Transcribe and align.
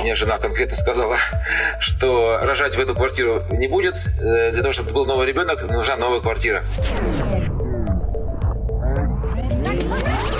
Мне 0.00 0.14
жена 0.14 0.38
конкретно 0.38 0.76
сказала, 0.76 1.16
что 1.80 2.38
рожать 2.42 2.76
в 2.76 2.80
эту 2.80 2.94
квартиру 2.94 3.42
не 3.50 3.68
будет. 3.68 3.96
Э, 4.20 4.52
для 4.52 4.62
того, 4.62 4.72
чтобы 4.72 4.92
был 4.92 5.04
новый 5.04 5.26
ребенок, 5.26 5.68
нужна 5.70 5.96
новая 5.96 6.20
квартира. 6.20 6.64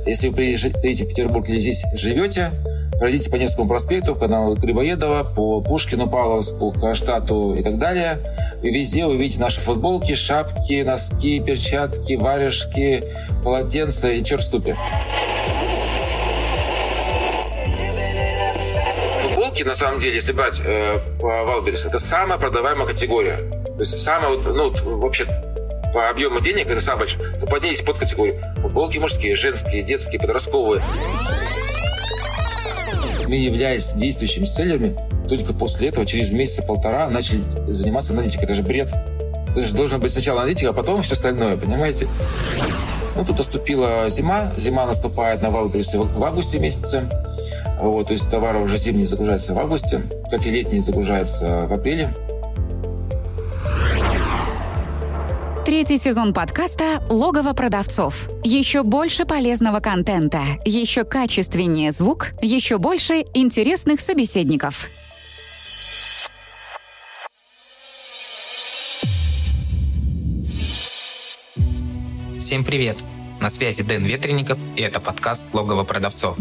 Если 0.07 0.29
вы 0.29 0.37
приедете 0.37 1.05
в 1.05 1.09
Петербург 1.09 1.49
или 1.49 1.59
здесь 1.59 1.85
живете, 1.93 2.51
пройдите 2.99 3.31
по 3.31 3.37
Невскому 3.37 3.69
проспекту, 3.69 4.15
каналу 4.15 4.55
Грибоедова, 4.57 5.25
по 5.25 5.61
Пушкину, 5.61 6.09
Павловску, 6.09 6.73
Каштату 6.73 7.55
и 7.55 7.63
так 7.63 7.79
далее. 7.79 8.19
И 8.63 8.71
везде 8.71 9.07
увидите 9.07 9.41
наши 9.41 9.61
футболки, 9.61 10.15
шапки, 10.15 10.83
носки, 10.83 11.41
перчатки, 11.41 12.15
варежки, 12.15 13.05
полотенца 13.45 14.09
и 14.11 14.25
черступи. 14.25 14.77
Футболки, 19.59 19.63
на 19.63 19.75
самом 19.75 19.99
деле, 19.99 20.17
если 20.17 20.33
брать 20.33 20.61
э, 20.65 21.01
по 21.21 21.45
Wildberries, 21.45 21.85
это 21.85 21.99
самая 21.99 22.39
продаваемая 22.39 22.87
категория. 22.87 23.39
То 23.65 23.81
есть 23.81 23.99
самая, 23.99 24.39
ну, 24.39 24.71
вообще 24.99 25.27
по 25.93 26.09
объему 26.09 26.41
денег 26.41 26.69
это 26.69 26.81
самое 26.81 27.07
большое. 27.07 27.39
Но 27.41 27.47
поднялись 27.47 27.81
под 27.81 27.99
категорию. 27.99 28.41
Футболки 28.57 28.99
мужские, 28.99 29.35
женские, 29.35 29.83
детские, 29.83 30.21
подростковые 30.21 30.83
мы, 33.27 33.35
являясь 33.35 33.93
действующими 33.93 34.47
селлерами, 34.47 34.97
только 35.29 35.53
после 35.53 35.89
этого, 35.89 36.07
через 36.07 36.33
месяца-полтора, 36.33 37.11
начали 37.11 37.43
заниматься 37.67 38.15
аналитикой. 38.15 38.45
Это 38.45 38.55
же 38.55 38.63
бред. 38.63 38.91
Это 39.51 39.63
же 39.63 39.75
должен 39.75 40.01
быть 40.01 40.13
сначала 40.13 40.41
аналитика, 40.41 40.71
а 40.71 40.73
потом 40.73 41.03
все 41.03 41.13
остальное, 41.13 41.59
понимаете? 41.59 42.09
Ну, 43.17 43.27
тут 43.27 43.37
наступила 43.37 44.09
зима. 44.09 44.51
Зима 44.57 44.87
наступает 44.87 45.43
на 45.43 45.51
Wildberries 45.51 45.99
в 45.99 46.25
августе 46.25 46.59
месяце. 46.59 47.07
Вот, 47.81 48.09
то 48.09 48.13
есть 48.13 48.29
товары 48.29 48.59
уже 48.59 48.77
зимние 48.77 49.07
загружаются 49.07 49.55
в 49.55 49.59
августе, 49.59 50.03
как 50.31 50.45
и 50.45 50.51
летние 50.51 50.83
загружаются 50.83 51.67
в 51.69 51.73
апреле. 51.73 52.15
Третий 55.65 55.99
сезон 55.99 56.33
подкаста 56.33 57.07
«Логово 57.09 57.53
продавцов». 57.53 58.29
Еще 58.43 58.83
больше 58.83 59.27
полезного 59.27 59.81
контента, 59.81 60.41
еще 60.65 61.05
качественнее 61.05 61.93
звук, 61.93 62.31
еще 62.41 62.79
больше 62.79 63.23
интересных 63.35 64.01
собеседников. 64.01 64.89
Всем 72.39 72.65
привет! 72.65 72.97
На 73.41 73.51
связи 73.51 73.83
Дэн 73.83 74.05
Ветренников, 74.05 74.59
и 74.75 74.81
это 74.81 75.01
подкаст 75.01 75.47
«Логово 75.53 75.85
продавцов». 75.85 76.39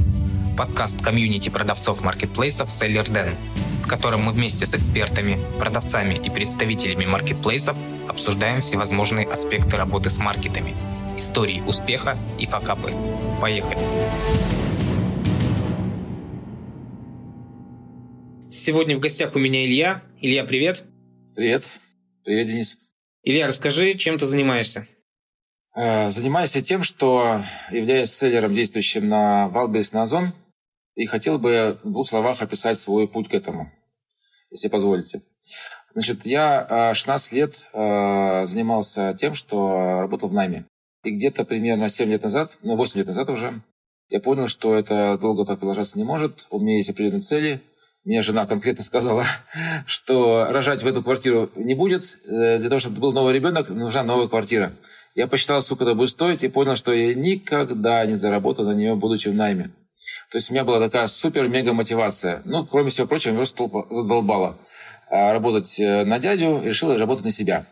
Подкаст 0.58 1.04
комьюнити 1.04 1.50
продавцов 1.50 2.02
маркетплейсов 2.02 2.72
«Селлер 2.72 3.08
Дэн», 3.08 3.36
в 3.84 3.88
котором 3.88 4.24
мы 4.24 4.32
вместе 4.32 4.66
с 4.66 4.74
экспертами, 4.74 5.40
продавцами 5.60 6.16
и 6.16 6.32
представителями 6.32 7.06
маркетплейсов 7.06 7.78
обсуждаем 8.08 8.62
всевозможные 8.62 9.28
аспекты 9.28 9.78
работы 9.78 10.10
с 10.10 10.18
маркетами, 10.18 10.76
истории 11.16 11.62
успеха 11.62 12.18
и 12.40 12.48
факапы. 12.48 12.92
Поехали! 13.40 13.78
Сегодня 18.50 18.98
в 18.98 19.00
гостях 19.00 19.36
у 19.36 19.40
меня 19.40 19.64
Илья. 19.64 20.02
Илья, 20.20 20.44
привет. 20.44 20.86
Привет. 21.36 21.66
Привет, 22.26 22.48
Денис. 22.48 22.80
Илья, 23.22 23.46
расскажи, 23.46 23.94
чем 23.94 24.18
ты 24.18 24.26
занимаешься? 24.26 24.88
Э, 25.76 26.10
занимаюсь 26.10 26.56
я 26.56 26.64
тем, 26.64 26.82
что 26.82 27.44
являюсь 27.70 28.10
селлером, 28.10 28.56
действующим 28.56 29.08
на 29.08 29.50
Wildberries 29.50 29.94
на 29.94 30.02
Озон, 30.02 30.34
и 30.98 31.06
хотел 31.06 31.38
бы 31.38 31.78
в 31.84 31.92
двух 31.92 32.08
словах 32.08 32.42
описать 32.42 32.78
свой 32.78 33.08
путь 33.08 33.30
к 33.30 33.34
этому, 33.34 33.72
если 34.50 34.68
позволите. 34.68 35.22
Значит, 35.94 36.26
я 36.26 36.94
16 36.94 37.32
э, 37.32 37.36
лет 37.36 37.66
э, 37.72 38.46
занимался 38.46 39.16
тем, 39.18 39.36
что 39.36 40.02
работал 40.02 40.28
в 40.28 40.34
найме. 40.34 40.66
И 41.04 41.12
где-то 41.12 41.46
примерно 41.46 41.88
7 41.88 42.10
лет 42.10 42.24
назад, 42.24 42.58
ну, 42.64 42.76
8 42.76 42.98
лет 42.98 43.08
назад 43.08 43.30
уже, 43.30 43.62
я 44.10 44.20
понял, 44.20 44.48
что 44.48 44.76
это 44.76 45.18
долго 45.22 45.46
так 45.46 45.60
продолжаться 45.60 45.98
не 45.98 46.04
может. 46.04 46.48
У 46.50 46.60
меня 46.60 46.78
есть 46.78 46.90
определенные 46.90 47.22
цели. 47.22 47.62
Мне 48.04 48.22
жена 48.22 48.48
конкретно 48.48 48.84
сказала, 48.84 49.26
что 49.86 50.48
рожать 50.50 50.82
в 50.82 50.88
эту 50.88 51.04
квартиру 51.04 51.52
не 51.56 51.76
будет. 51.76 52.18
Э, 52.26 52.58
для 52.58 52.70
того, 52.70 52.80
чтобы 52.80 53.00
был 53.00 53.12
новый 53.12 53.36
ребенок, 53.36 53.70
нужна 53.70 54.04
новая 54.04 54.28
квартира. 54.28 54.74
Я 55.14 55.28
посчитал, 55.28 55.62
сколько 55.62 55.84
это 55.84 55.94
будет 55.94 56.10
стоить, 56.10 56.44
и 56.44 56.50
понял, 56.50 56.76
что 56.76 56.92
я 56.92 57.14
никогда 57.14 58.04
не 58.08 58.16
заработаю 58.16 58.68
на 58.68 58.74
нее, 58.74 58.96
будучи 58.96 59.28
в 59.30 59.36
найме. 59.36 59.70
То 60.32 60.38
есть 60.38 60.50
у 60.50 60.54
меня 60.54 60.64
была 60.64 60.80
такая 60.80 61.08
супер-мега 61.08 61.74
мотивация. 61.74 62.42
Ну, 62.46 62.66
кроме 62.66 62.90
всего 62.90 63.08
прочего, 63.08 63.32
меня 63.32 63.46
просто 63.46 63.70
задолбало. 63.90 64.58
А, 65.10 65.32
работать 65.32 65.80
э, 65.80 66.04
на 66.04 66.20
дядю, 66.20 66.62
решил 66.64 66.96
работать 66.98 67.26
на 67.26 67.32
себя. 67.32 67.66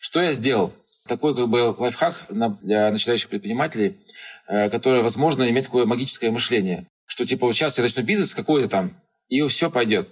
Что 0.00 0.20
я 0.20 0.32
сделал? 0.32 0.72
Такой 1.08 1.34
как 1.34 1.48
бы 1.48 1.74
лайфхак 1.78 2.26
для 2.28 2.90
начинающих 2.90 3.28
предпринимателей, 3.28 3.96
э, 4.48 4.68
который, 4.68 5.02
возможно, 5.02 5.48
имеет 5.48 5.66
такое 5.66 5.86
магическое 5.86 6.30
мышление, 6.30 6.86
что 7.06 7.24
типа 7.24 7.46
вот 7.46 7.54
сейчас 7.54 7.78
я 7.78 7.82
начну 7.82 8.02
бизнес 8.02 8.34
какой-то 8.34 8.68
там, 8.68 8.92
и 9.28 9.40
все 9.48 9.70
пойдет. 9.70 10.08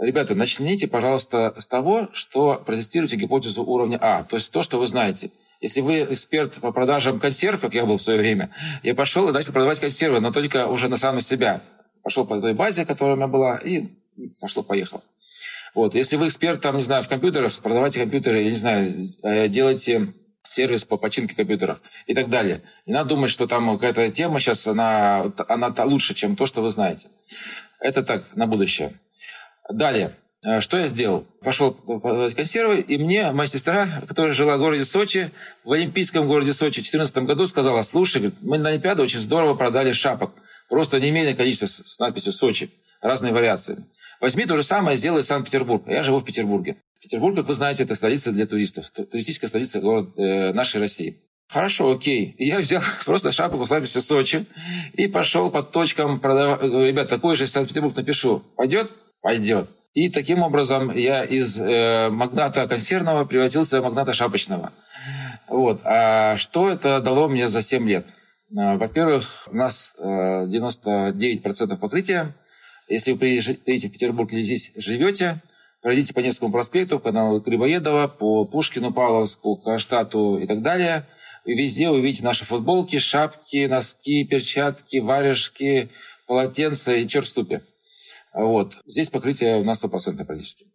Ребята, 0.00 0.34
начните, 0.34 0.86
пожалуйста, 0.86 1.54
с 1.58 1.66
того, 1.66 2.08
что 2.12 2.62
протестируйте 2.64 3.16
гипотезу 3.16 3.64
уровня 3.64 3.98
А, 4.00 4.22
то 4.22 4.36
есть 4.36 4.50
то, 4.52 4.62
что 4.62 4.78
вы 4.78 4.86
знаете. 4.86 5.30
Если 5.60 5.80
вы 5.80 6.04
эксперт 6.10 6.54
по 6.60 6.70
продажам 6.70 7.18
консерв, 7.18 7.60
как 7.60 7.74
я 7.74 7.84
был 7.84 7.96
в 7.96 8.02
свое 8.02 8.20
время, 8.20 8.50
я 8.82 8.94
пошел 8.94 9.28
и 9.28 9.32
начал 9.32 9.52
продавать 9.52 9.80
консервы, 9.80 10.20
но 10.20 10.30
только 10.30 10.66
уже 10.66 10.88
на 10.88 10.96
самом 10.96 11.20
себя. 11.20 11.62
Пошел 12.02 12.24
по 12.24 12.40
той 12.40 12.54
базе, 12.54 12.86
которая 12.86 13.14
у 13.14 13.16
меня 13.16 13.26
была, 13.26 13.56
и 13.56 13.88
пошло-поехало. 14.40 15.02
Вот. 15.74 15.94
Если 15.94 16.16
вы 16.16 16.28
эксперт, 16.28 16.60
там, 16.60 16.76
не 16.76 16.82
знаю, 16.82 17.02
в 17.02 17.08
компьютерах, 17.08 17.52
продавайте 17.60 17.98
компьютеры, 17.98 18.42
я 18.42 18.50
не 18.50 18.56
знаю, 18.56 19.02
э, 19.22 19.48
делайте 19.48 20.12
сервис 20.44 20.84
по 20.84 20.96
починке 20.96 21.34
компьютеров 21.34 21.82
и 22.06 22.14
так 22.14 22.28
далее. 22.28 22.62
Не 22.86 22.94
надо 22.94 23.10
думать, 23.10 23.30
что 23.30 23.46
там 23.46 23.74
какая-то 23.74 24.08
тема 24.10 24.40
сейчас, 24.40 24.66
она, 24.66 25.32
она 25.48 25.74
лучше, 25.84 26.14
чем 26.14 26.36
то, 26.36 26.46
что 26.46 26.62
вы 26.62 26.70
знаете. 26.70 27.08
Это 27.80 28.02
так, 28.02 28.24
на 28.34 28.46
будущее. 28.46 28.92
Далее. 29.70 30.10
Э, 30.44 30.60
что 30.60 30.78
я 30.78 30.88
сделал? 30.88 31.26
Пошел 31.42 31.72
продавать 31.72 32.34
консервы, 32.34 32.80
и 32.80 32.96
мне 32.96 33.32
моя 33.32 33.48
сестра, 33.48 33.88
которая 34.06 34.32
жила 34.32 34.56
в 34.56 34.60
городе 34.60 34.84
Сочи, 34.84 35.30
в 35.64 35.72
Олимпийском 35.72 36.28
городе 36.28 36.52
Сочи 36.52 36.80
в 36.80 36.84
2014 36.84 37.16
году 37.18 37.46
сказала, 37.46 37.82
слушай, 37.82 38.32
мы 38.40 38.58
на 38.58 38.70
Олимпиаду 38.70 39.02
очень 39.02 39.20
здорово 39.20 39.54
продали 39.54 39.92
шапок. 39.92 40.32
Просто 40.68 41.00
немеренное 41.00 41.34
количество 41.34 41.66
с 41.66 41.98
надписью 41.98 42.32
«Сочи». 42.32 42.70
Разные 43.00 43.32
вариации. 43.32 43.86
Возьми 44.20 44.44
то 44.44 44.56
же 44.56 44.62
самое, 44.62 44.96
сделай 44.96 45.22
Санкт-Петербург. 45.22 45.84
Я 45.86 46.02
живу 46.02 46.18
в 46.18 46.24
Петербурге. 46.24 46.76
Петербург, 47.00 47.36
как 47.36 47.46
вы 47.46 47.54
знаете, 47.54 47.84
это 47.84 47.94
столица 47.94 48.32
для 48.32 48.44
туристов. 48.44 48.90
Туристическая 48.90 49.48
столица 49.48 49.80
город, 49.80 50.10
э, 50.18 50.52
нашей 50.52 50.80
России. 50.80 51.16
Хорошо, 51.48 51.92
окей. 51.92 52.34
Я 52.38 52.58
взял 52.58 52.82
просто 53.06 53.30
шапку 53.32 53.64
с 53.64 53.70
надписью 53.70 54.02
«Сочи» 54.02 54.46
и 54.94 55.06
пошел 55.06 55.50
под 55.50 55.70
точкам 55.70 56.18
продавать. 56.20 56.60
Ребят, 56.62 57.08
такой 57.08 57.36
же 57.36 57.46
Санкт-Петербург 57.46 57.96
напишу. 57.96 58.42
Пойдет? 58.56 58.90
Пойдет. 59.22 59.68
И 59.94 60.10
таким 60.10 60.42
образом 60.42 60.94
я 60.94 61.24
из 61.24 61.60
э, 61.60 62.08
магната 62.10 62.66
консервного 62.66 63.24
превратился 63.24 63.80
в 63.80 63.84
магната 63.84 64.12
шапочного. 64.12 64.72
Вот. 65.48 65.80
А 65.84 66.36
что 66.36 66.68
это 66.68 67.00
дало 67.00 67.28
мне 67.28 67.48
за 67.48 67.62
7 67.62 67.88
лет? 67.88 68.06
Э, 68.50 68.76
во-первых, 68.76 69.48
у 69.50 69.56
нас 69.56 69.94
э, 69.98 70.44
99% 70.44 71.76
покрытия 71.76 72.34
если 72.88 73.12
вы 73.12 73.18
приедете 73.18 73.88
в 73.88 73.92
Петербург 73.92 74.32
или 74.32 74.42
здесь 74.42 74.72
живете, 74.74 75.42
пройдите 75.82 76.14
по 76.14 76.20
Невскому 76.20 76.50
проспекту, 76.50 76.98
каналу 76.98 77.40
Грибоедова, 77.40 78.08
по 78.08 78.46
Пушкину, 78.46 78.92
Павловску, 78.92 79.56
Каштату 79.56 80.38
и 80.38 80.46
так 80.46 80.62
далее. 80.62 81.06
И 81.44 81.54
везде 81.54 81.90
увидите 81.90 82.24
наши 82.24 82.44
футболки, 82.44 82.98
шапки, 82.98 83.66
носки, 83.66 84.24
перчатки, 84.24 84.98
варежки, 84.98 85.90
полотенца 86.26 86.94
и 86.94 87.06
черступи. 87.06 87.60
Вот. 88.38 88.78
Здесь 88.86 89.10
покрытие 89.10 89.60
у 89.60 89.64
нас 89.64 89.82
100% 89.82 90.24
практически. 90.24 90.66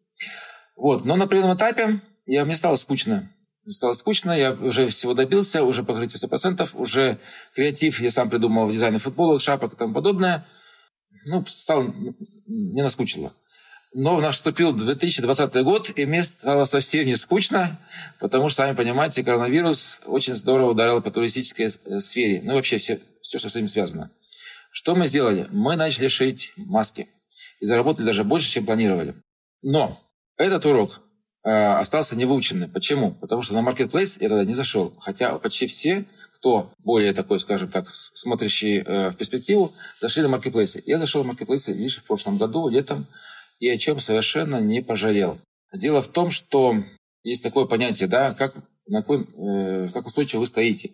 Вот. 0.75 1.06
Но 1.06 1.15
на 1.15 1.25
определенном 1.25 1.57
этапе 1.57 2.00
я, 2.25 2.45
мне 2.45 2.56
стало 2.56 2.75
скучно. 2.75 3.30
Мне 3.65 3.74
стало 3.74 3.94
скучно, 3.94 4.31
я 4.31 4.51
уже 4.51 4.88
всего 4.89 5.13
добился, 5.13 5.63
уже 5.63 5.83
покрытие 5.83 6.19
100%, 6.21 6.69
уже 6.75 7.18
креатив 7.54 8.01
я 8.01 8.12
сам 8.12 8.30
придумал 8.30 8.68
в 8.68 8.71
дизайне 8.71 8.98
футболок, 8.98 9.42
шапок 9.42 9.74
и 9.74 9.77
тому 9.77 9.94
подобное– 9.94 10.45
ну, 11.25 11.45
стало, 11.48 11.94
не 12.48 12.81
наскучило. 12.81 13.31
Но 13.95 14.19
наступил 14.19 14.74
2020 14.74 15.54
год, 15.63 15.92
и 15.95 16.06
мне 16.06 16.24
стало 16.24 16.65
совсем 16.65 17.06
не 17.06 17.15
скучно, 17.15 17.80
потому 18.19 18.50
что, 18.50 18.63
сами 18.63 18.75
понимаете, 18.75 19.24
коронавирус 19.24 20.01
очень 20.06 20.33
здорово 20.33 20.71
ударил 20.71 21.01
по 21.01 21.12
туристической 21.12 21.68
э, 21.68 22.00
сфере. 22.00 22.42
Ну, 22.44 22.56
вообще 22.56 22.77
все, 22.77 23.00
все, 23.21 23.38
что 23.38 23.50
с 23.50 23.56
этим 23.56 23.69
связано. 23.69 24.10
Что 24.71 24.95
мы 24.95 25.06
сделали? 25.06 25.48
Мы 25.51 25.75
начали 25.75 26.07
шить 26.07 26.54
маски. 26.57 27.07
И 27.63 27.65
заработали 27.65 28.06
даже 28.06 28.25
больше, 28.25 28.51
чем 28.51 28.65
планировали. 28.65 29.15
Но 29.62 29.98
этот 30.36 30.65
урок 30.65 31.00
остался 31.45 32.18
невыученным. 32.18 32.69
Почему? 32.69 33.12
Потому 33.12 33.42
что 33.42 33.54
на 33.54 33.65
Marketplace 33.65 34.18
я 34.19 34.27
тогда 34.27 34.44
не 34.44 34.54
зашел. 34.54 34.94
Хотя 35.00 35.38
почти 35.39 35.65
все, 35.65 36.06
кто 36.36 36.74
более 36.83 37.13
такой, 37.13 37.39
скажем 37.39 37.71
так, 37.71 37.88
смотрящий 37.89 38.80
э, 38.80 39.12
в 39.12 39.15
перспективу, 39.15 39.71
зашли 40.01 40.24
на 40.24 40.36
Marketplace. 40.36 40.83
Я 40.86 40.98
зашел 40.98 41.24
на 41.24 41.31
Marketplace 41.31 41.71
лишь 41.71 42.00
в 42.00 42.04
прошлом 42.04 42.36
году, 42.36 42.68
летом, 42.68 43.07
и 43.60 43.69
о 43.69 43.77
чем 43.77 44.01
совершенно 44.01 44.60
не 44.60 44.81
пожалел. 44.81 45.38
Дело 45.74 46.01
в 46.01 46.10
том, 46.10 46.31
что 46.31 46.75
есть 47.24 47.44
такое 47.44 47.63
понятие, 47.63 48.10
да, 48.10 48.33
как, 48.33 48.56
на 48.88 49.04
какой, 49.04 49.24
э, 49.24 49.88
как 49.94 50.06
устойчиво 50.06 50.42
вы 50.42 50.48
стоите. 50.48 50.92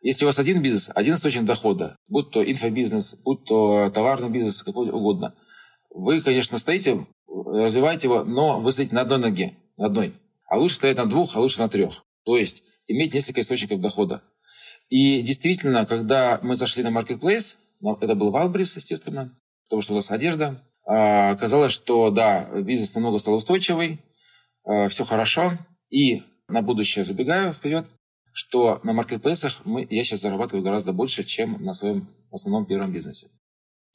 Если 0.00 0.24
у 0.24 0.26
вас 0.26 0.40
один 0.40 0.62
бизнес, 0.62 0.90
один 0.92 1.14
источник 1.14 1.44
дохода, 1.44 1.94
будь 2.08 2.32
то 2.32 2.42
инфобизнес, 2.42 3.14
будь 3.24 3.44
то 3.44 3.90
товарный 3.90 4.30
бизнес, 4.30 4.64
какой 4.64 4.90
угодно, 4.90 5.36
вы, 5.90 6.20
конечно, 6.20 6.58
стоите, 6.58 7.06
развиваете 7.26 8.08
его, 8.08 8.24
но 8.24 8.60
вы 8.60 8.72
стоите 8.72 8.94
на 8.94 9.02
одной 9.02 9.18
ноге, 9.18 9.54
на 9.76 9.86
одной. 9.86 10.14
А 10.48 10.58
лучше 10.58 10.76
стоять 10.76 10.96
на 10.96 11.06
двух, 11.06 11.36
а 11.36 11.40
лучше 11.40 11.60
на 11.60 11.68
трех. 11.68 12.04
То 12.24 12.36
есть 12.36 12.62
иметь 12.86 13.14
несколько 13.14 13.40
источников 13.40 13.80
дохода. 13.80 14.22
И 14.88 15.20
действительно, 15.22 15.86
когда 15.86 16.40
мы 16.42 16.56
зашли 16.56 16.82
на 16.82 16.88
Marketplace, 16.88 17.56
это 18.00 18.14
был 18.14 18.30
Валбрис, 18.30 18.76
естественно, 18.76 19.30
потому 19.64 19.82
что 19.82 19.92
у 19.92 19.96
нас 19.96 20.10
одежда, 20.10 20.62
а, 20.86 21.30
оказалось, 21.30 21.72
что 21.72 22.10
да, 22.10 22.48
бизнес 22.62 22.94
намного 22.94 23.18
стал 23.18 23.34
устойчивый, 23.34 24.00
а, 24.64 24.88
все 24.88 25.04
хорошо. 25.04 25.52
И 25.90 26.22
на 26.48 26.62
будущее 26.62 27.04
забегаю 27.04 27.52
вперед, 27.52 27.86
что 28.32 28.80
на 28.82 28.92
маркетплейсах 28.94 29.60
мы, 29.64 29.86
я 29.90 30.02
сейчас 30.04 30.20
зарабатываю 30.20 30.64
гораздо 30.64 30.92
больше, 30.92 31.24
чем 31.24 31.62
на 31.62 31.74
своем 31.74 32.08
основном 32.30 32.66
первом 32.66 32.92
бизнесе. 32.92 33.28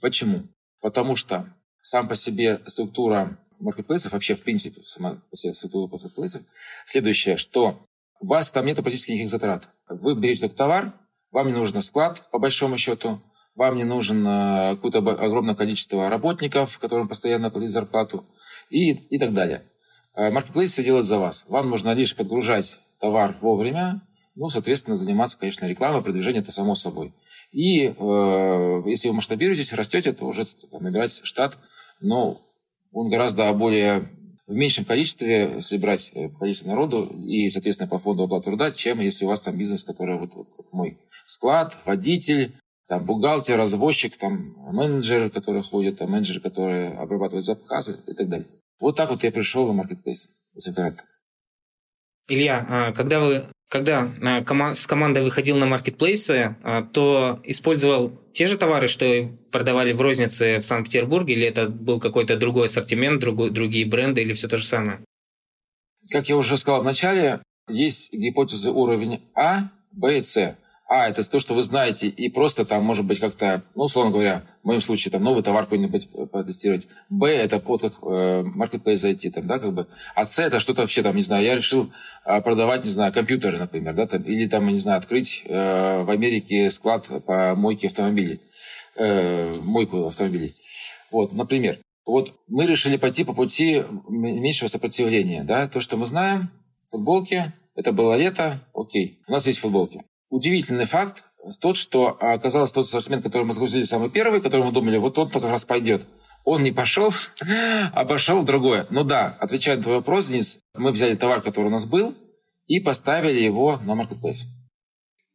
Почему? 0.01 0.43
Потому 0.81 1.15
что 1.15 1.51
сам 1.83 2.07
по 2.07 2.15
себе 2.15 2.59
структура 2.65 3.37
маркетплейсов, 3.59 4.13
вообще 4.13 4.35
в 4.35 4.41
принципе 4.41 4.81
сама 4.83 5.17
по 5.29 5.35
себе 5.35 5.53
структура 5.53 5.91
маркетплейсов, 5.91 6.41
следующее, 6.85 7.37
что 7.37 7.85
у 8.19 8.25
вас 8.27 8.49
там 8.49 8.65
нет 8.65 8.77
практически 8.77 9.11
никаких 9.11 9.29
затрат. 9.29 9.69
Вы 9.89 10.15
берете 10.15 10.41
только 10.41 10.55
товар, 10.55 10.93
вам 11.31 11.47
не 11.47 11.53
нужен 11.53 11.81
склад, 11.81 12.23
по 12.31 12.39
большому 12.39 12.77
счету, 12.77 13.21
вам 13.55 13.75
не 13.75 13.83
нужен 13.83 14.25
э, 14.25 14.75
какое-то 14.75 14.99
огромное 14.99 15.55
количество 15.55 16.09
работников, 16.09 16.79
которым 16.79 17.07
постоянно 17.07 17.51
платить 17.51 17.69
зарплату 17.69 18.25
и, 18.69 18.93
и 18.93 19.19
так 19.19 19.33
далее. 19.33 19.61
Marketplace 20.17 20.63
э, 20.63 20.67
все 20.67 20.83
делает 20.83 21.05
за 21.05 21.19
вас. 21.19 21.45
Вам 21.49 21.69
нужно 21.69 21.93
лишь 21.93 22.15
подгружать 22.15 22.79
товар 22.99 23.35
вовремя, 23.41 24.01
ну, 24.35 24.49
соответственно, 24.49 24.95
заниматься, 24.95 25.37
конечно, 25.37 25.65
рекламой, 25.65 26.01
продвижением, 26.01 26.41
это 26.43 26.51
само 26.51 26.75
собой. 26.75 27.13
И 27.51 27.85
э, 27.85 28.81
если 28.85 29.09
вы 29.09 29.13
масштабируетесь, 29.13 29.73
растете, 29.73 30.13
то 30.13 30.25
уже 30.25 30.45
там, 30.45 30.81
набирать 30.81 31.21
штат, 31.23 31.57
но 32.03 32.39
он 32.91 33.09
гораздо 33.09 33.51
более 33.53 34.07
в 34.45 34.55
меньшем 34.55 34.85
количестве 34.85 35.61
собирать 35.61 36.11
э, 36.13 36.29
количество 36.29 36.67
народу 36.67 37.05
и, 37.05 37.49
соответственно, 37.49 37.89
по 37.89 37.97
фонду 37.97 38.23
оплаты 38.23 38.45
труда, 38.45 38.71
чем 38.71 38.99
если 38.99 39.25
у 39.25 39.29
вас 39.29 39.41
там 39.41 39.57
бизнес, 39.57 39.83
который 39.83 40.17
вот, 40.17 40.33
вот 40.35 40.47
как 40.55 40.71
мой 40.73 40.99
склад, 41.25 41.79
водитель, 41.85 42.53
там 42.87 43.05
бухгалтер, 43.05 43.57
развозчик, 43.57 44.17
там 44.17 44.53
менеджеры, 44.73 45.29
которые 45.29 45.63
ходят, 45.63 45.97
там 45.97 46.11
менеджеры, 46.11 46.41
которые 46.41 46.91
обрабатывают 46.91 47.45
заказы 47.45 47.97
и 48.05 48.13
так 48.13 48.27
далее. 48.27 48.47
Вот 48.79 48.97
так 48.97 49.09
вот 49.09 49.23
я 49.23 49.31
пришел 49.31 49.65
на 49.67 49.73
маркетплейс. 49.73 50.27
Илья, 52.27 52.65
а 52.69 52.91
когда 52.91 53.21
вы 53.21 53.45
когда 53.73 54.07
а, 54.21 54.75
с 54.75 54.85
командой 54.85 55.23
выходил 55.23 55.57
на 55.57 55.65
маркетплейсы, 55.65 56.55
а, 56.61 56.83
то 56.83 57.39
использовал 57.43 58.11
те 58.31 58.45
же 58.45 58.55
товары, 58.55 58.87
что 58.87 59.31
продавали 59.51 59.93
в 59.93 59.99
рознице 59.99 60.59
в 60.59 60.63
Санкт-Петербурге, 60.63 61.33
или 61.33 61.47
это 61.47 61.69
был 61.69 61.99
какой-то 61.99 62.37
другой 62.37 62.67
ассортимент, 62.67 63.19
другие 63.19 63.87
бренды, 63.87 64.21
или 64.21 64.33
все 64.33 64.47
то 64.47 64.57
же 64.57 64.63
самое? 64.63 64.99
Как 66.11 66.29
я 66.29 66.37
уже 66.37 66.55
сказал 66.55 66.81
в 66.81 66.83
начале, 66.83 67.39
есть 67.67 68.13
гипотезы 68.13 68.69
уровень 68.69 69.21
А, 69.33 69.71
Б 69.91 70.19
и 70.19 70.23
С. 70.23 70.55
А, 70.89 71.07
это 71.07 71.27
то, 71.27 71.39
что 71.39 71.53
вы 71.55 71.63
знаете, 71.63 72.07
и 72.07 72.29
просто 72.29 72.65
там, 72.65 72.83
может 72.83 73.05
быть, 73.05 73.19
как-то, 73.19 73.63
ну, 73.73 73.85
условно 73.85 74.11
говоря, 74.11 74.43
в 74.63 74.67
моем 74.67 74.81
случае, 74.81 75.11
там, 75.11 75.23
новый 75.23 75.41
товар 75.41 75.63
какой-нибудь 75.63 76.09
потестировать. 76.29 76.87
Б, 77.09 77.29
это 77.29 77.61
вот 77.65 77.81
как 77.81 77.93
э, 78.03 78.43
marketplace 78.43 78.97
зайти, 78.97 79.29
там, 79.29 79.47
да, 79.47 79.59
как 79.59 79.73
бы. 79.73 79.87
А 80.13 80.25
С, 80.25 80.39
это 80.39 80.59
что-то 80.59 80.81
вообще, 80.81 81.01
там, 81.01 81.15
не 81.15 81.21
знаю, 81.21 81.45
я 81.45 81.55
решил 81.55 81.91
э, 82.25 82.41
продавать, 82.41 82.83
не 82.83 82.91
знаю, 82.91 83.13
компьютеры, 83.13 83.57
например, 83.57 83.93
да, 83.93 84.07
там, 84.07 84.23
или 84.23 84.45
там, 84.45 84.67
не 84.67 84.77
знаю, 84.77 84.97
открыть 84.97 85.43
э, 85.45 86.03
в 86.03 86.09
Америке 86.09 86.69
склад 86.69 87.07
по 87.25 87.55
мойке 87.55 87.87
автомобилей, 87.87 88.41
э, 88.97 89.53
мойку 89.63 90.05
автомобилей. 90.05 90.53
Вот, 91.11 91.31
например. 91.31 91.77
Вот 92.05 92.33
мы 92.49 92.65
решили 92.65 92.97
пойти 92.97 93.23
по 93.23 93.33
пути 93.33 93.83
меньшего 94.09 94.67
сопротивления, 94.67 95.43
да, 95.45 95.69
то, 95.69 95.79
что 95.79 95.95
мы 95.95 96.05
знаем, 96.05 96.51
футболки, 96.85 97.53
это 97.75 97.93
было 97.93 98.15
лето, 98.17 98.59
окей, 98.73 99.21
у 99.27 99.31
нас 99.31 99.47
есть 99.47 99.59
футболки 99.59 100.03
удивительный 100.33 100.85
факт 100.85 101.25
тот, 101.61 101.77
что 101.77 102.17
оказалось 102.19 102.71
тот 102.71 102.85
ассортимент, 102.85 103.23
который 103.23 103.43
мы 103.43 103.53
загрузили 103.53 103.83
самый 103.83 104.09
первый, 104.09 104.41
который 104.41 104.65
мы 104.65 104.71
думали, 104.71 104.97
вот 104.97 105.17
он 105.19 105.29
как 105.29 105.43
раз 105.43 105.63
пойдет. 105.63 106.07
Он 106.43 106.63
не 106.63 106.71
пошел, 106.71 107.13
а 107.93 108.05
пошел 108.09 108.43
другое. 108.43 108.85
Ну 108.89 109.03
да, 109.03 109.37
отвечая 109.39 109.77
на 109.77 109.83
твой 109.83 109.95
вопрос, 109.97 110.27
Денис, 110.27 110.59
мы 110.75 110.91
взяли 110.91 111.13
товар, 111.15 111.41
который 111.41 111.67
у 111.67 111.69
нас 111.69 111.85
был, 111.85 112.15
и 112.65 112.79
поставили 112.79 113.41
его 113.41 113.77
на 113.83 113.93
маркетплейс. 113.93 114.45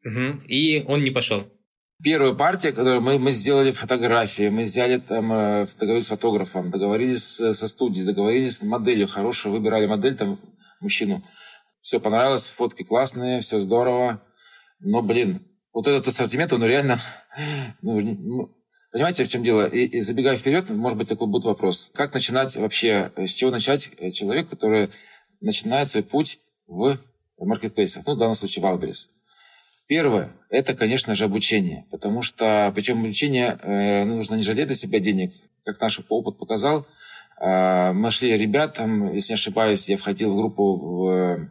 Угу. 0.04 0.40
И 0.48 0.84
он 0.88 1.02
не 1.02 1.10
пошел. 1.10 1.46
Первая 2.02 2.32
партия, 2.32 2.72
которую 2.72 3.00
мы, 3.00 3.18
мы 3.18 3.30
сделали 3.30 3.70
фотографии, 3.70 4.48
мы 4.48 4.64
взяли 4.64 4.98
там, 4.98 5.32
э, 5.32 5.66
договорились 5.78 6.06
с 6.06 6.08
фотографом, 6.08 6.70
договорились 6.70 7.34
со 7.34 7.66
студией, 7.68 8.06
договорились 8.06 8.56
с 8.56 8.62
моделью, 8.62 9.06
хорошую, 9.06 9.52
выбирали 9.52 9.86
модель, 9.86 10.16
там, 10.16 10.38
мужчину. 10.80 11.22
Все 11.80 12.00
понравилось, 12.00 12.46
фотки 12.46 12.82
классные, 12.82 13.40
все 13.40 13.60
здорово. 13.60 14.20
Но, 14.80 15.02
блин, 15.02 15.42
вот 15.72 15.86
этот 15.86 16.08
ассортимент, 16.08 16.52
он 16.52 16.64
реально... 16.64 16.98
Ну, 17.82 18.00
ну, 18.00 18.50
понимаете, 18.92 19.24
в 19.24 19.28
чем 19.28 19.42
дело? 19.42 19.66
И, 19.66 19.84
и 19.84 20.00
забегая 20.00 20.36
вперед, 20.36 20.70
может 20.70 20.98
быть, 20.98 21.08
такой 21.08 21.26
будет 21.26 21.44
вопрос. 21.44 21.90
Как 21.94 22.14
начинать 22.14 22.56
вообще, 22.56 23.12
с 23.16 23.30
чего 23.30 23.50
начать 23.50 23.90
человек, 24.12 24.48
который 24.48 24.90
начинает 25.40 25.88
свой 25.88 26.02
путь 26.02 26.38
в 26.66 26.98
маркетплейсах? 27.38 28.06
Ну, 28.06 28.14
в 28.14 28.18
данном 28.18 28.34
случае, 28.34 28.62
в 28.62 28.66
Алберес. 28.66 29.08
Первое– 29.88 30.32
это, 30.50 30.74
конечно 30.74 31.14
же, 31.14 31.24
обучение. 31.24 31.86
Потому 31.90 32.22
что, 32.22 32.70
причем 32.74 33.00
обучение, 33.00 33.58
э, 33.62 34.04
нужно 34.04 34.34
не 34.34 34.42
жалеть 34.42 34.66
для 34.66 34.76
себя 34.76 34.98
денег. 34.98 35.32
Как 35.64 35.80
наш 35.80 36.00
опыт 36.08 36.38
показал, 36.38 36.86
э, 37.40 37.92
мы 37.92 38.10
шли 38.10 38.36
ребят, 38.36 38.74
там, 38.74 39.12
если 39.14 39.32
не 39.32 39.36
ошибаюсь, 39.36 39.88
я 39.88 39.96
входил 39.96 40.32
в 40.32 40.36
группу 40.36 40.76
в 40.76 41.50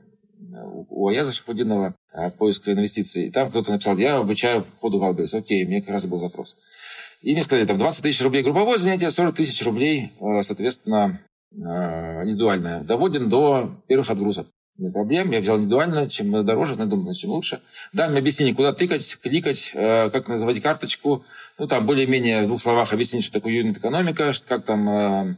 у 0.90 1.08
Аяза 1.08 1.32
Шафудинова 1.32 1.96
э, 2.14 2.32
поиска 2.32 2.72
инвестиций. 2.72 3.28
И 3.28 3.32
там 3.32 3.50
кто-то 3.50 3.72
написал, 3.72 3.98
я 3.98 4.18
обучаю 4.18 4.66
входу 4.76 5.00
в 5.00 5.04
Алберс. 5.04 5.34
Окей, 5.34 5.66
мне 5.66 5.82
как 5.82 5.90
раз 5.90 6.06
был 6.06 6.18
запрос. 6.18 6.58
И 7.22 7.34
мне 7.34 7.44
сказали, 7.44 7.66
там 7.66 7.78
20 7.78 8.04
тысяч 8.04 8.22
рублей 8.22 8.44
групповое 8.44 8.78
занятие, 8.78 9.10
40 9.10 9.36
тысяч 9.36 9.64
рублей, 9.66 10.12
э, 10.20 10.44
соответственно, 10.44 11.22
э, 11.52 11.58
индивидуальное. 11.58 12.84
Доводим 12.84 13.30
до 13.30 13.72
первых 13.88 14.10
отгрузок. 14.12 14.48
Нет 14.78 14.94
проблем, 14.94 15.32
я 15.32 15.40
взял 15.40 15.58
индивидуально, 15.58 16.08
чем 16.08 16.46
дороже, 16.46 16.76
думаю, 16.76 17.14
чем 17.16 17.32
лучше. 17.32 17.62
Да, 17.94 18.08
мне 18.08 18.20
объяснили, 18.20 18.54
куда 18.54 18.74
тыкать, 18.74 19.18
кликать, 19.24 19.72
как 19.74 20.28
называть 20.28 20.62
карточку. 20.62 21.24
Ну, 21.58 21.68
там 21.68 21.88
более-менее 21.88 22.44
в 22.44 22.48
двух 22.48 22.62
словах 22.62 22.94
объяснить, 22.94 23.24
что 23.24 23.34
такое 23.34 23.54
юнит-экономика, 23.54 24.34
как 24.48 24.66
там 24.66 25.36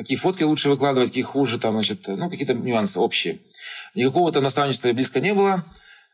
какие 0.00 0.18
фотки 0.18 0.42
лучше 0.42 0.70
выкладывать, 0.70 1.10
какие 1.10 1.22
хуже, 1.22 1.58
там, 1.58 1.72
значит, 1.74 2.06
ну, 2.08 2.30
какие-то 2.30 2.54
нюансы 2.54 2.98
общие. 2.98 3.38
Никакого 3.94 4.32
там 4.32 4.42
наставничества 4.42 4.92
близко 4.92 5.20
не 5.20 5.34
было. 5.34 5.64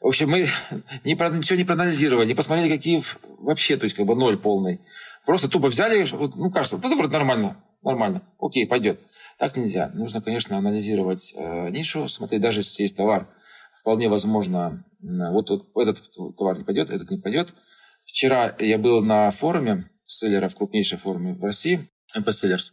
В 0.00 0.07
общем, 0.07 0.31
мы 0.31 0.40
не, 1.05 1.12
ничего 1.12 1.57
не 1.57 1.64
проанализировали, 1.64 2.26
не 2.26 2.35
посмотрели, 2.35 2.69
какие 2.69 3.02
вообще, 3.40 3.76
то 3.76 3.85
есть 3.85 3.97
как 3.97 4.07
бы 4.07 4.14
ноль 4.14 4.37
полный. 4.37 4.81
Просто 5.25 5.49
тупо 5.49 5.69
взяли, 5.69 6.07
ну, 6.12 6.50
кажется, 6.50 6.78
ну, 6.83 6.97
вроде 6.97 7.12
нормально, 7.12 7.57
нормально, 7.83 8.23
окей, 8.40 8.66
пойдет. 8.66 9.00
Так 9.38 9.57
нельзя. 9.57 9.90
Нужно, 9.95 10.21
конечно, 10.21 10.57
анализировать 10.57 11.33
э, 11.35 11.71
нишу, 11.71 12.09
смотреть, 12.09 12.40
даже 12.40 12.61
если 12.61 12.83
есть 12.83 12.97
товар, 12.97 13.28
вполне 13.78 14.09
возможно, 14.09 14.85
вот, 15.00 15.50
вот 15.75 15.88
этот 15.88 16.05
товар 16.37 16.59
не 16.59 16.64
пойдет, 16.64 16.90
этот 16.90 17.11
не 17.11 17.19
пойдет. 17.19 17.55
Вчера 18.05 18.55
я 18.59 18.78
был 18.78 19.02
на 19.02 19.31
форуме 19.31 19.90
селлеров, 20.05 20.55
крупнейшем 20.55 20.99
форуме 20.99 21.35
в 21.35 21.45
России, 21.45 21.90
MP 22.16 22.28
Sellers. 22.28 22.73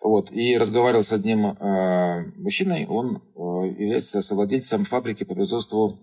Вот, 0.00 0.30
и 0.30 0.56
разговаривал 0.56 1.02
с 1.02 1.12
одним 1.12 1.46
э, 1.46 2.32
мужчиной, 2.36 2.86
он 2.86 3.16
э, 3.16 3.40
является 3.80 4.22
совладельцем 4.22 4.84
фабрики 4.84 5.24
по 5.24 5.34
производству 5.34 5.98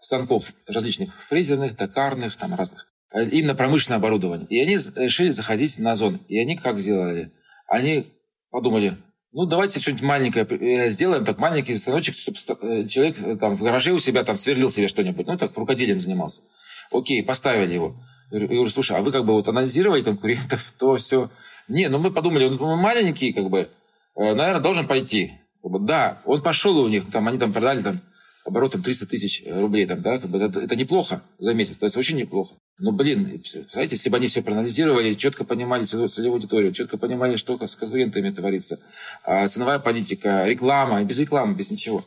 станков 0.00 0.52
различных, 0.66 1.14
фрезерных, 1.22 1.76
токарных, 1.76 2.34
там 2.36 2.54
разных. 2.54 2.88
Э, 3.12 3.24
именно 3.24 3.54
промышленное 3.54 3.98
оборудование. 3.98 4.46
И 4.48 4.60
они 4.60 4.74
решили 4.74 5.30
заходить 5.30 5.78
на 5.78 5.92
озон. 5.92 6.20
И 6.28 6.38
они 6.38 6.56
как 6.56 6.80
сделали? 6.80 7.32
Они 7.68 8.06
подумали, 8.50 8.96
ну, 9.32 9.46
давайте 9.46 9.78
что-нибудь 9.78 10.02
маленькое 10.02 10.44
э, 10.44 10.88
сделаем, 10.90 11.24
так 11.24 11.38
маленький 11.38 11.76
станочек, 11.76 12.16
чтобы 12.16 12.38
э, 12.62 12.86
человек 12.88 13.38
там 13.38 13.54
в 13.54 13.62
гараже 13.62 13.92
у 13.92 13.98
себя 13.98 14.24
там 14.24 14.36
сверлил 14.36 14.70
себе 14.70 14.88
что-нибудь. 14.88 15.26
Ну, 15.26 15.38
так 15.38 15.56
рукоделием 15.56 16.00
занимался. 16.00 16.42
Окей, 16.90 17.22
поставили 17.22 17.74
его. 17.74 17.94
Я 18.30 18.40
говорю, 18.40 18.68
слушай, 18.68 18.96
а 18.96 19.00
вы 19.00 19.10
как 19.10 19.24
бы 19.24 19.32
вот 19.32 19.48
анализировали 19.48 20.02
конкурентов, 20.02 20.72
то 20.78 20.96
все. 20.96 21.30
Не, 21.68 21.88
ну 21.88 21.98
мы 21.98 22.10
подумали, 22.10 22.48
ну, 22.48 22.58
мы 22.58 22.76
маленькие, 22.76 23.32
как 23.32 23.48
бы, 23.48 23.68
э, 24.16 24.34
наверное, 24.34 24.60
должен 24.60 24.86
пойти. 24.86 25.32
Как 25.62 25.72
бы, 25.72 25.80
да, 25.80 26.20
он 26.24 26.42
пошел 26.42 26.78
у 26.78 26.88
них, 26.88 27.10
там, 27.10 27.26
они 27.28 27.38
там 27.38 27.52
продали 27.52 27.82
там, 27.82 28.00
оборотом 28.44 28.82
300 28.82 29.06
тысяч 29.06 29.44
рублей. 29.46 29.86
Там, 29.86 30.02
да, 30.02 30.18
как 30.18 30.30
бы, 30.30 30.38
это, 30.38 30.60
это 30.60 30.76
неплохо 30.76 31.22
за 31.38 31.54
месяц, 31.54 31.76
то 31.76 31.86
есть 31.86 31.96
очень 31.96 32.16
неплохо. 32.16 32.54
Но, 32.78 32.92
блин, 32.92 33.42
знаете, 33.70 33.96
если 33.96 34.10
бы 34.10 34.18
они 34.18 34.28
все 34.28 34.42
проанализировали, 34.42 35.14
четко 35.14 35.44
понимали 35.44 35.84
целевую 35.84 36.34
аудиторию, 36.34 36.72
четко 36.72 36.96
понимали, 36.96 37.36
что 37.36 37.58
с 37.66 37.76
конкурентами 37.76 38.30
творится, 38.30 38.78
а, 39.24 39.48
ценовая 39.48 39.78
политика, 39.78 40.44
реклама, 40.44 41.02
без 41.02 41.18
рекламы, 41.18 41.54
без 41.54 41.70
ничего, 41.70 42.04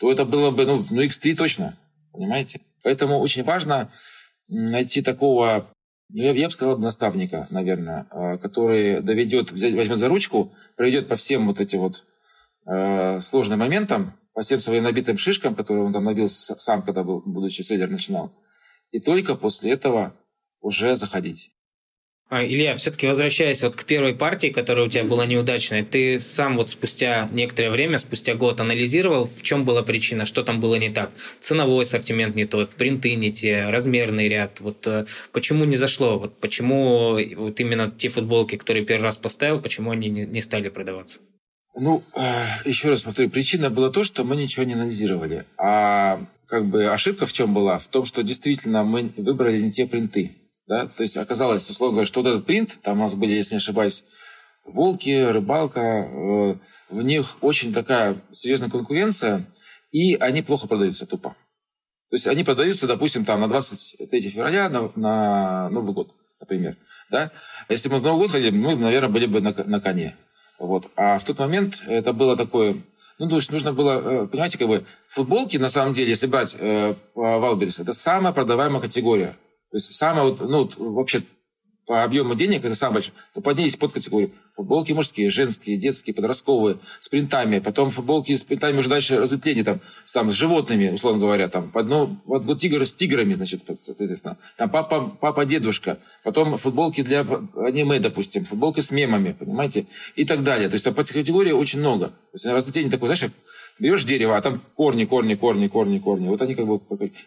то 0.00 0.10
это 0.10 0.24
было 0.24 0.50
бы, 0.50 0.64
ну, 0.66 0.84
ну 0.90 1.02
X3 1.02 1.34
точно, 1.34 1.76
понимаете? 2.12 2.60
Поэтому 2.82 3.18
очень 3.18 3.44
важно 3.44 3.90
найти 4.48 5.02
такого 5.02 5.66
я, 6.10 6.32
я 6.32 6.46
бы 6.46 6.52
сказал, 6.52 6.78
наставника, 6.78 7.46
наверное, 7.50 8.06
а, 8.10 8.36
который 8.38 9.00
доведет, 9.00 9.50
возьмет 9.50 9.98
за 9.98 10.08
ручку, 10.08 10.52
проведет 10.76 11.08
по 11.08 11.16
всем 11.16 11.46
вот 11.46 11.60
этим 11.60 11.80
вот 11.80 12.04
э, 12.66 13.20
сложным 13.20 13.60
моментам, 13.60 14.12
по 14.32 14.42
всем 14.42 14.60
своим 14.60 14.84
набитым 14.84 15.16
шишкам, 15.16 15.54
которые 15.54 15.84
он 15.84 15.92
там 15.92 16.04
набил 16.04 16.28
сам, 16.28 16.82
когда 16.82 17.04
был, 17.04 17.22
будучи 17.24 17.62
селлер, 17.62 17.88
начинал. 17.88 18.32
И 18.90 19.00
только 19.00 19.34
после 19.34 19.72
этого 19.72 20.14
уже 20.60 20.96
заходить. 20.96 21.50
А, 22.34 22.44
Илья, 22.44 22.74
все-таки 22.74 23.06
возвращаясь 23.06 23.62
вот 23.62 23.76
к 23.76 23.84
первой 23.84 24.12
партии, 24.12 24.48
которая 24.48 24.86
у 24.86 24.88
тебя 24.88 25.04
была 25.04 25.24
неудачной, 25.24 25.84
ты 25.84 26.18
сам 26.18 26.56
вот 26.56 26.68
спустя 26.68 27.28
некоторое 27.30 27.70
время, 27.70 27.96
спустя 27.98 28.34
год 28.34 28.60
анализировал, 28.60 29.24
в 29.24 29.42
чем 29.42 29.64
была 29.64 29.84
причина, 29.84 30.24
что 30.24 30.42
там 30.42 30.60
было 30.60 30.74
не 30.74 30.90
так? 30.90 31.12
Ценовой 31.38 31.84
ассортимент 31.84 32.34
не 32.34 32.44
тот, 32.44 32.70
принты 32.70 33.14
не 33.14 33.30
те, 33.30 33.66
размерный 33.68 34.28
ряд. 34.28 34.58
Вот 34.58 34.84
э, 34.88 35.06
почему 35.30 35.64
не 35.64 35.76
зашло? 35.76 36.18
Вот 36.18 36.36
почему 36.40 37.20
вот 37.36 37.60
именно 37.60 37.88
те 37.96 38.08
футболки, 38.08 38.56
которые 38.56 38.84
первый 38.84 39.04
раз 39.04 39.16
поставил, 39.16 39.60
почему 39.60 39.92
они 39.92 40.08
не 40.08 40.40
стали 40.40 40.70
продаваться? 40.70 41.20
Ну, 41.76 42.02
э, 42.16 42.46
еще 42.64 42.88
раз 42.88 43.04
повторю, 43.04 43.30
причина 43.30 43.70
была 43.70 43.90
то, 43.90 44.02
что 44.02 44.24
мы 44.24 44.34
ничего 44.34 44.64
не 44.64 44.74
анализировали. 44.74 45.44
А 45.56 46.20
как 46.48 46.66
бы 46.66 46.86
ошибка 46.86 47.26
в 47.26 47.32
чем 47.32 47.54
была? 47.54 47.78
В 47.78 47.86
том, 47.86 48.04
что 48.04 48.24
действительно 48.24 48.82
мы 48.82 49.12
выбрали 49.16 49.58
не 49.58 49.70
те 49.70 49.86
принты. 49.86 50.32
Да? 50.66 50.86
То 50.86 51.02
есть 51.02 51.16
оказалось, 51.16 51.68
условно 51.68 51.96
говоря, 51.96 52.06
что 52.06 52.22
вот 52.22 52.28
этот 52.28 52.46
принт, 52.46 52.78
там 52.82 52.98
у 52.98 53.02
нас 53.02 53.14
были, 53.14 53.32
если 53.32 53.54
не 53.54 53.58
ошибаюсь, 53.58 54.04
волки, 54.64 55.24
рыбалка, 55.24 55.80
э, 55.80 56.54
в 56.90 57.02
них 57.02 57.36
очень 57.42 57.72
такая 57.72 58.16
серьезная 58.32 58.70
конкуренция, 58.70 59.46
и 59.90 60.14
они 60.14 60.42
плохо 60.42 60.66
продаются 60.66 61.06
тупо. 61.06 61.36
То 62.10 62.16
есть 62.16 62.26
они 62.26 62.44
продаются, 62.44 62.86
допустим, 62.86 63.24
там 63.24 63.40
на 63.40 63.48
23 63.48 64.20
февраля, 64.30 64.68
на, 64.68 64.90
на 64.94 65.68
Новый 65.70 65.92
год, 65.92 66.14
например. 66.40 66.76
Да? 67.10 67.30
Если 67.68 67.88
мы 67.88 67.98
в 67.98 68.02
Новый 68.02 68.22
год 68.22 68.32
ходили, 68.32 68.50
мы, 68.50 68.76
наверное, 68.76 69.10
были 69.10 69.26
бы 69.26 69.40
на, 69.40 69.52
на 69.52 69.80
коне. 69.80 70.16
Вот. 70.58 70.86
А 70.96 71.18
в 71.18 71.24
тот 71.24 71.38
момент 71.38 71.82
это 71.86 72.12
было 72.12 72.36
такое... 72.36 72.76
Ну, 73.18 73.28
то 73.28 73.36
есть 73.36 73.50
нужно 73.50 73.72
было, 73.72 74.24
э, 74.24 74.26
понимаете, 74.26 74.58
как 74.58 74.68
бы 74.68 74.84
футболки, 75.06 75.56
на 75.56 75.68
самом 75.68 75.94
деле, 75.94 76.10
если 76.10 76.26
брать 76.26 76.56
э, 76.58 76.94
Валберис, 77.14 77.78
это 77.78 77.92
самая 77.92 78.32
продаваемая 78.32 78.80
категория. 78.80 79.36
То 79.74 79.78
есть 79.78 79.92
самая 79.92 80.22
вот, 80.26 80.38
ну, 80.38 80.70
вообще 80.94 81.24
по 81.84 82.04
объему 82.04 82.36
денег 82.36 82.64
это 82.64 82.76
самое 82.76 82.94
большое, 82.94 83.14
то 83.34 83.40
под 83.40 83.58
ней 83.58 83.64
есть 83.64 83.78
подкатегории. 83.80 84.32
Футболки 84.54 84.92
мужские, 84.92 85.30
женские, 85.30 85.76
детские, 85.76 86.14
подростковые, 86.14 86.78
с 87.00 87.08
принтами. 87.08 87.58
Потом 87.58 87.90
футболки 87.90 88.36
с 88.36 88.44
принтами 88.44 88.78
уже 88.78 88.88
дальше 88.88 89.18
разветвление, 89.18 89.64
там, 89.64 89.80
там, 90.12 90.30
с 90.30 90.34
животными, 90.36 90.90
условно 90.90 91.20
говоря. 91.20 91.48
Там, 91.48 91.72
ну, 91.74 92.16
вот, 92.24 92.44
вот 92.44 92.60
тигр 92.60 92.86
с 92.86 92.94
тиграми, 92.94 93.34
значит, 93.34 93.62
соответственно. 93.72 94.38
Там 94.56 94.70
папа, 94.70 95.12
папа, 95.20 95.44
дедушка. 95.44 95.98
Потом 96.22 96.56
футболки 96.56 97.02
для 97.02 97.26
аниме, 97.56 97.98
допустим. 97.98 98.44
Футболки 98.44 98.78
с 98.78 98.92
мемами, 98.92 99.32
понимаете? 99.32 99.86
И 100.14 100.24
так 100.24 100.44
далее. 100.44 100.68
То 100.68 100.76
есть 100.76 100.84
там 100.84 100.94
подкатегорий 100.94 101.52
очень 101.52 101.80
много. 101.80 102.10
То 102.10 102.34
есть 102.34 102.46
разветвление 102.46 102.92
такое, 102.92 103.14
знаешь, 103.14 103.32
берешь 103.80 104.04
дерево, 104.04 104.36
а 104.36 104.40
там 104.40 104.62
корни, 104.76 105.04
корни, 105.04 105.34
корни, 105.34 105.66
корни, 105.66 105.98
корни. 105.98 106.28
Вот 106.28 106.40
они 106.40 106.54
как 106.54 106.66
бы... 106.66 106.80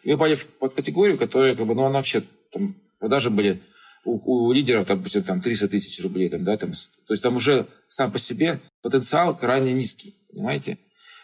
И 0.03 0.11
вы 0.11 0.17
попали 0.17 0.37
под 0.59 0.73
категорию, 0.73 1.17
которая 1.17 1.55
как 1.55 1.67
бы, 1.67 1.75
ну, 1.75 1.83
она 1.83 1.95
вообще 1.95 2.23
там 2.51 2.75
продажи 2.99 3.29
были 3.29 3.61
у, 4.05 4.47
у 4.47 4.51
лидеров, 4.51 4.85
допустим, 4.85 5.23
там 5.23 5.41
300 5.41 5.67
тысяч 5.67 6.01
рублей, 6.01 6.29
там, 6.29 6.43
да, 6.43 6.57
там, 6.57 6.71
то 6.71 7.13
есть 7.13 7.23
там 7.23 7.35
уже 7.35 7.67
сам 7.87 8.11
по 8.11 8.19
себе 8.19 8.59
потенциал 8.81 9.35
крайне 9.35 9.73
низкий, 9.73 10.15
понимаете? 10.31 10.77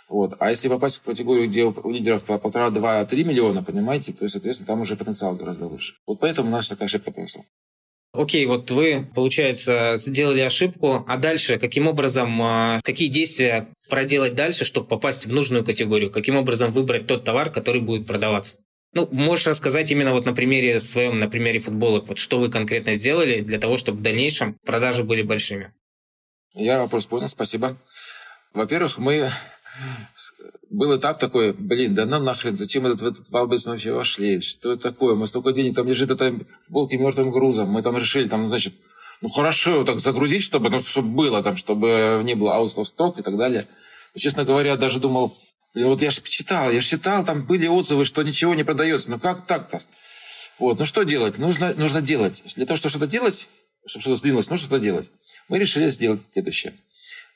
Вот. 0.10 0.36
А 0.40 0.50
если 0.50 0.68
попасть 0.68 0.98
в 0.98 1.02
категорию, 1.02 1.48
где 1.48 1.64
у 1.64 1.92
лидеров 1.92 2.24
по 2.24 2.38
полтора, 2.38 2.70
два, 2.70 3.06
три 3.06 3.24
миллиона, 3.24 3.64
понимаете, 3.64 4.14
то, 4.14 4.28
соответственно, 4.28 4.68
там 4.68 4.82
уже 4.82 4.96
потенциал 4.96 5.36
гораздо 5.36 5.66
выше. 5.66 5.96
Вот 6.06 6.20
поэтому 6.20 6.50
наша 6.52 6.70
такая 6.70 6.88
ошибка 6.88 7.12
произошла. 7.12 7.44
Окей, 8.14 8.46
вот 8.46 8.70
вы, 8.70 9.08
получается, 9.16 9.96
сделали 9.98 10.42
ошибку, 10.42 11.04
а 11.08 11.18
дальше 11.18 11.58
каким 11.58 11.88
образом, 11.88 12.40
а, 12.44 12.80
какие 12.84 13.08
действия 13.08 13.68
проделать 13.90 14.36
дальше, 14.36 14.66
чтобы 14.66 14.88
попасть 14.88 15.26
в 15.26 15.34
нужную 15.34 15.66
категорию? 15.66 16.12
Каким 16.12 16.36
образом 16.36 16.72
выбрать 16.72 17.08
тот 17.08 17.24
товар, 17.24 17.50
который 17.50 17.82
будет 17.82 18.06
продаваться? 18.06 18.58
Ну, 18.94 19.08
можешь 19.12 19.48
рассказать 19.48 19.92
именно 19.92 20.12
вот 20.12 20.26
на 20.26 20.34
примере 20.34 20.80
своем, 20.80 21.20
на 21.20 21.28
примере 21.28 21.60
футболок, 21.60 22.08
вот 22.08 22.20
что 22.20 22.40
вы 22.40 22.50
конкретно 22.50 22.94
сделали 22.94 23.42
для 23.42 23.58
того, 23.58 23.78
чтобы 23.78 23.98
в 23.98 24.02
дальнейшем 24.02 24.56
продажи 24.66 25.04
были 25.04 25.24
большими? 25.24 25.74
Я 26.54 26.80
вопрос 26.80 27.08
понял, 27.08 27.30
спасибо. 27.30 27.78
Во-первых, 28.54 28.98
мы... 29.00 29.30
Был 30.70 30.98
этап 30.98 31.20
такой, 31.20 31.54
блин, 31.54 31.96
да 31.96 32.06
нам 32.06 32.24
нахрен, 32.24 32.56
зачем 32.56 32.86
этот, 32.86 33.02
в 33.02 33.06
этот 33.08 33.30
Валбейс 33.30 33.66
мы 33.66 33.72
вообще 33.72 33.92
вошли? 33.92 34.40
Что 34.40 34.74
это 34.74 34.84
такое? 34.84 35.16
Мы 35.16 35.28
столько 35.28 35.52
денег, 35.52 35.76
там 35.76 35.88
лежит 35.88 36.12
эта 36.12 36.32
футболки 36.66 36.96
мертвым 36.96 37.32
грузом. 37.32 37.70
Мы 37.70 37.82
там 37.82 37.98
решили, 37.98 38.28
там, 38.28 38.48
значит, 38.48 38.74
ну 39.22 39.30
хорошо, 39.30 39.84
так 39.84 40.00
загрузить, 40.00 40.44
чтобы, 40.44 40.70
ну, 40.70 40.82
чтобы 40.82 41.10
было 41.10 41.42
там, 41.44 41.58
чтобы 41.58 42.22
не 42.24 42.36
было 42.36 42.54
out 42.54 42.76
of 42.76 42.84
stock 42.84 43.20
и 43.20 43.24
так 43.24 43.38
далее. 43.38 43.68
Но, 44.14 44.20
честно 44.20 44.46
говоря, 44.46 44.76
даже 44.78 45.00
думал, 45.00 45.32
вот 45.76 46.02
я 46.02 46.12
же 46.12 46.22
читал, 46.22 46.72
я 46.72 46.82
читал, 46.82 47.26
там 47.26 47.46
были 47.46 47.68
отзывы, 47.68 48.06
что 48.06 48.22
ничего 48.22 48.54
не 48.54 48.64
продается. 48.64 49.10
Ну 49.10 49.20
как 49.20 49.46
так-то? 49.48 49.82
Вот, 50.60 50.78
ну 50.80 50.86
что 50.86 51.04
делать? 51.04 51.38
Нужно, 51.38 51.74
нужно 51.74 52.02
делать. 52.02 52.44
Для 52.56 52.66
того, 52.66 52.78
чтобы 52.78 52.92
что-то 52.92 53.08
делать, 53.08 53.48
чтобы 53.86 54.02
что-то 54.02 54.18
сдвинулось, 54.18 54.50
нужно 54.50 54.68
что-то 54.68 54.84
делать. 54.84 55.12
Мы 55.50 55.58
решили 55.58 55.90
сделать 55.90 56.22
следующее. 56.30 56.74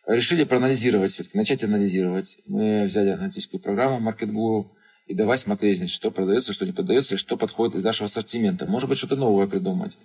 Решили 0.08 0.44
проанализировать 0.44 1.12
все-таки, 1.12 1.38
начать 1.38 1.64
анализировать. 1.64 2.38
Мы 2.46 2.86
взяли 2.86 3.10
аналитическую 3.10 3.60
программу 3.60 4.08
Market 4.08 4.32
Guru 4.32 4.68
и 5.08 5.14
давай 5.14 5.38
смотреть, 5.38 5.90
что 5.90 6.12
продается, 6.12 6.54
что 6.54 6.66
не 6.66 6.74
продается, 6.74 7.16
и 7.16 7.18
что 7.18 7.38
подходит 7.38 7.76
из 7.76 7.84
нашего 7.84 8.06
ассортимента. 8.06 8.66
Может 8.66 8.88
быть, 8.88 8.98
что-то 8.98 9.16
новое 9.16 9.48
придумать 9.48 9.98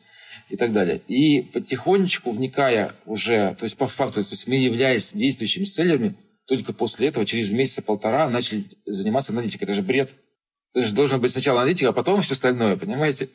и 0.49 0.57
так 0.57 0.73
далее. 0.73 1.03
И 1.09 1.43
потихонечку, 1.43 2.31
вникая 2.31 2.93
уже, 3.05 3.55
то 3.59 3.65
есть 3.65 3.77
по 3.77 3.87
факту, 3.87 4.23
то 4.25 4.31
есть 4.31 4.47
мы, 4.47 4.55
являясь 4.55 5.13
действующими 5.13 5.65
селлерами, 5.65 6.15
только 6.47 6.73
после 6.73 7.09
этого, 7.09 7.25
через 7.25 7.53
месяца 7.53 7.83
полтора, 7.83 8.29
начали 8.29 8.65
заниматься 8.85 9.33
аналитикой. 9.33 9.67
Это 9.67 9.75
же 9.75 9.83
бред. 9.83 10.15
Это 10.75 10.87
же 10.87 10.95
должен 10.95 11.21
быть 11.21 11.33
сначала 11.33 11.61
аналитика, 11.61 11.91
а 11.91 11.93
потом 11.93 12.23
все 12.23 12.33
остальное, 12.33 12.77
понимаете? 12.77 13.29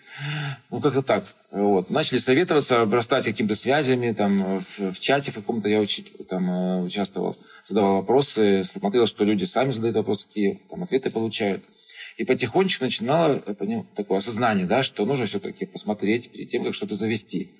Ну, 0.71 0.81
как-то 0.81 1.03
так. 1.03 1.23
Вот. 1.51 1.91
Начали 1.91 2.17
советоваться, 2.17 2.81
обрастать 2.81 3.25
какими-то 3.25 3.53
связями, 3.53 4.11
там, 4.11 4.59
в, 4.59 4.91
в 4.91 4.99
чате 4.99 5.31
в 5.31 5.35
каком-то 5.35 5.69
я 5.69 5.79
учи, 5.79 6.01
там, 6.27 6.49
э, 6.49 6.81
участвовал, 6.81 7.37
задавал 7.63 7.97
вопросы, 7.97 8.63
смотрел, 8.63 9.05
что 9.05 9.23
люди 9.23 9.45
сами 9.45 9.69
задают 9.69 9.97
вопросы, 9.97 10.25
какие 10.27 10.61
там 10.67 10.81
ответы 10.81 11.11
получают. 11.11 11.63
И 12.17 12.25
потихонечку 12.25 12.83
начинало 12.83 13.43
э, 13.45 13.83
такое 13.93 14.17
осознание, 14.17 14.65
да, 14.65 14.81
что 14.81 15.05
нужно 15.05 15.27
все-таки 15.27 15.67
посмотреть 15.67 16.31
перед 16.31 16.49
тем, 16.49 16.63
как 16.63 16.73
что-то 16.73 16.95
завести. 16.95 17.51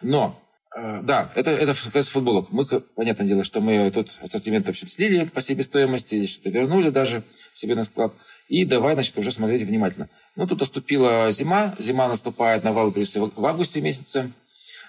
Но 0.00 0.40
да, 0.74 1.30
это, 1.34 1.52
это 1.52 1.72
касается 1.72 2.10
футболок. 2.10 2.50
Мы, 2.50 2.66
понятное 2.66 3.26
дело, 3.26 3.44
что 3.44 3.60
мы 3.60 3.90
тут 3.90 4.10
ассортимент, 4.22 4.66
в 4.66 4.70
общем, 4.70 4.88
слили 4.88 5.24
по 5.24 5.40
себестоимости, 5.40 6.26
что-то 6.26 6.50
вернули 6.50 6.90
даже 6.90 7.22
себе 7.52 7.74
на 7.74 7.84
склад. 7.84 8.12
И 8.48 8.64
давай, 8.64 8.94
значит, 8.94 9.16
уже 9.16 9.32
смотреть 9.32 9.62
внимательно. 9.62 10.08
Ну, 10.34 10.46
тут 10.46 10.60
наступила 10.60 11.30
зима. 11.30 11.74
Зима 11.78 12.08
наступает 12.08 12.64
на 12.64 12.72
Валбрисе 12.72 13.20
в 13.20 13.46
августе 13.46 13.80
месяце. 13.80 14.32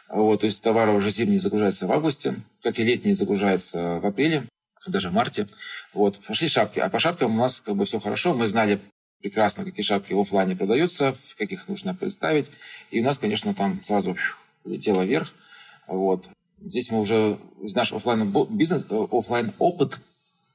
Вот, 0.09 0.41
то 0.41 0.45
есть 0.45 0.61
товары 0.61 0.93
уже 0.93 1.09
зимние 1.09 1.39
загружаются 1.39 1.85
в 1.85 1.91
августе, 1.91 2.35
как 2.61 2.79
и 2.79 2.83
летние 2.83 3.13
загружаются 3.13 3.99
в 3.99 4.05
апреле, 4.05 4.47
даже 4.87 5.09
в 5.09 5.13
марте. 5.13 5.47
Вот, 5.93 6.19
пошли 6.25 6.47
шапки. 6.47 6.79
А 6.79 6.89
по 6.89 6.99
шапкам 6.99 7.35
у 7.35 7.37
нас 7.37 7.59
как 7.59 7.75
бы 7.75 7.85
все 7.85 7.99
хорошо. 7.99 8.33
Мы 8.33 8.47
знали 8.47 8.79
прекрасно, 9.21 9.65
какие 9.65 9.83
шапки 9.83 10.13
в 10.13 10.19
офлайне 10.19 10.55
продаются, 10.55 11.13
как 11.37 11.51
их 11.51 11.67
нужно 11.67 11.93
представить. 11.93 12.49
И 12.91 13.01
у 13.01 13.03
нас, 13.03 13.17
конечно, 13.17 13.53
там 13.53 13.83
сразу 13.83 14.15
летело 14.63 15.03
вверх. 15.03 15.33
Вот. 15.87 16.29
Здесь 16.59 16.89
мы 16.91 16.99
уже 16.99 17.37
наш 17.75 17.93
офлайн 17.93 18.31
бизнес, 18.51 18.85
э, 18.89 19.07
офлайн 19.11 19.51
опыт 19.59 19.99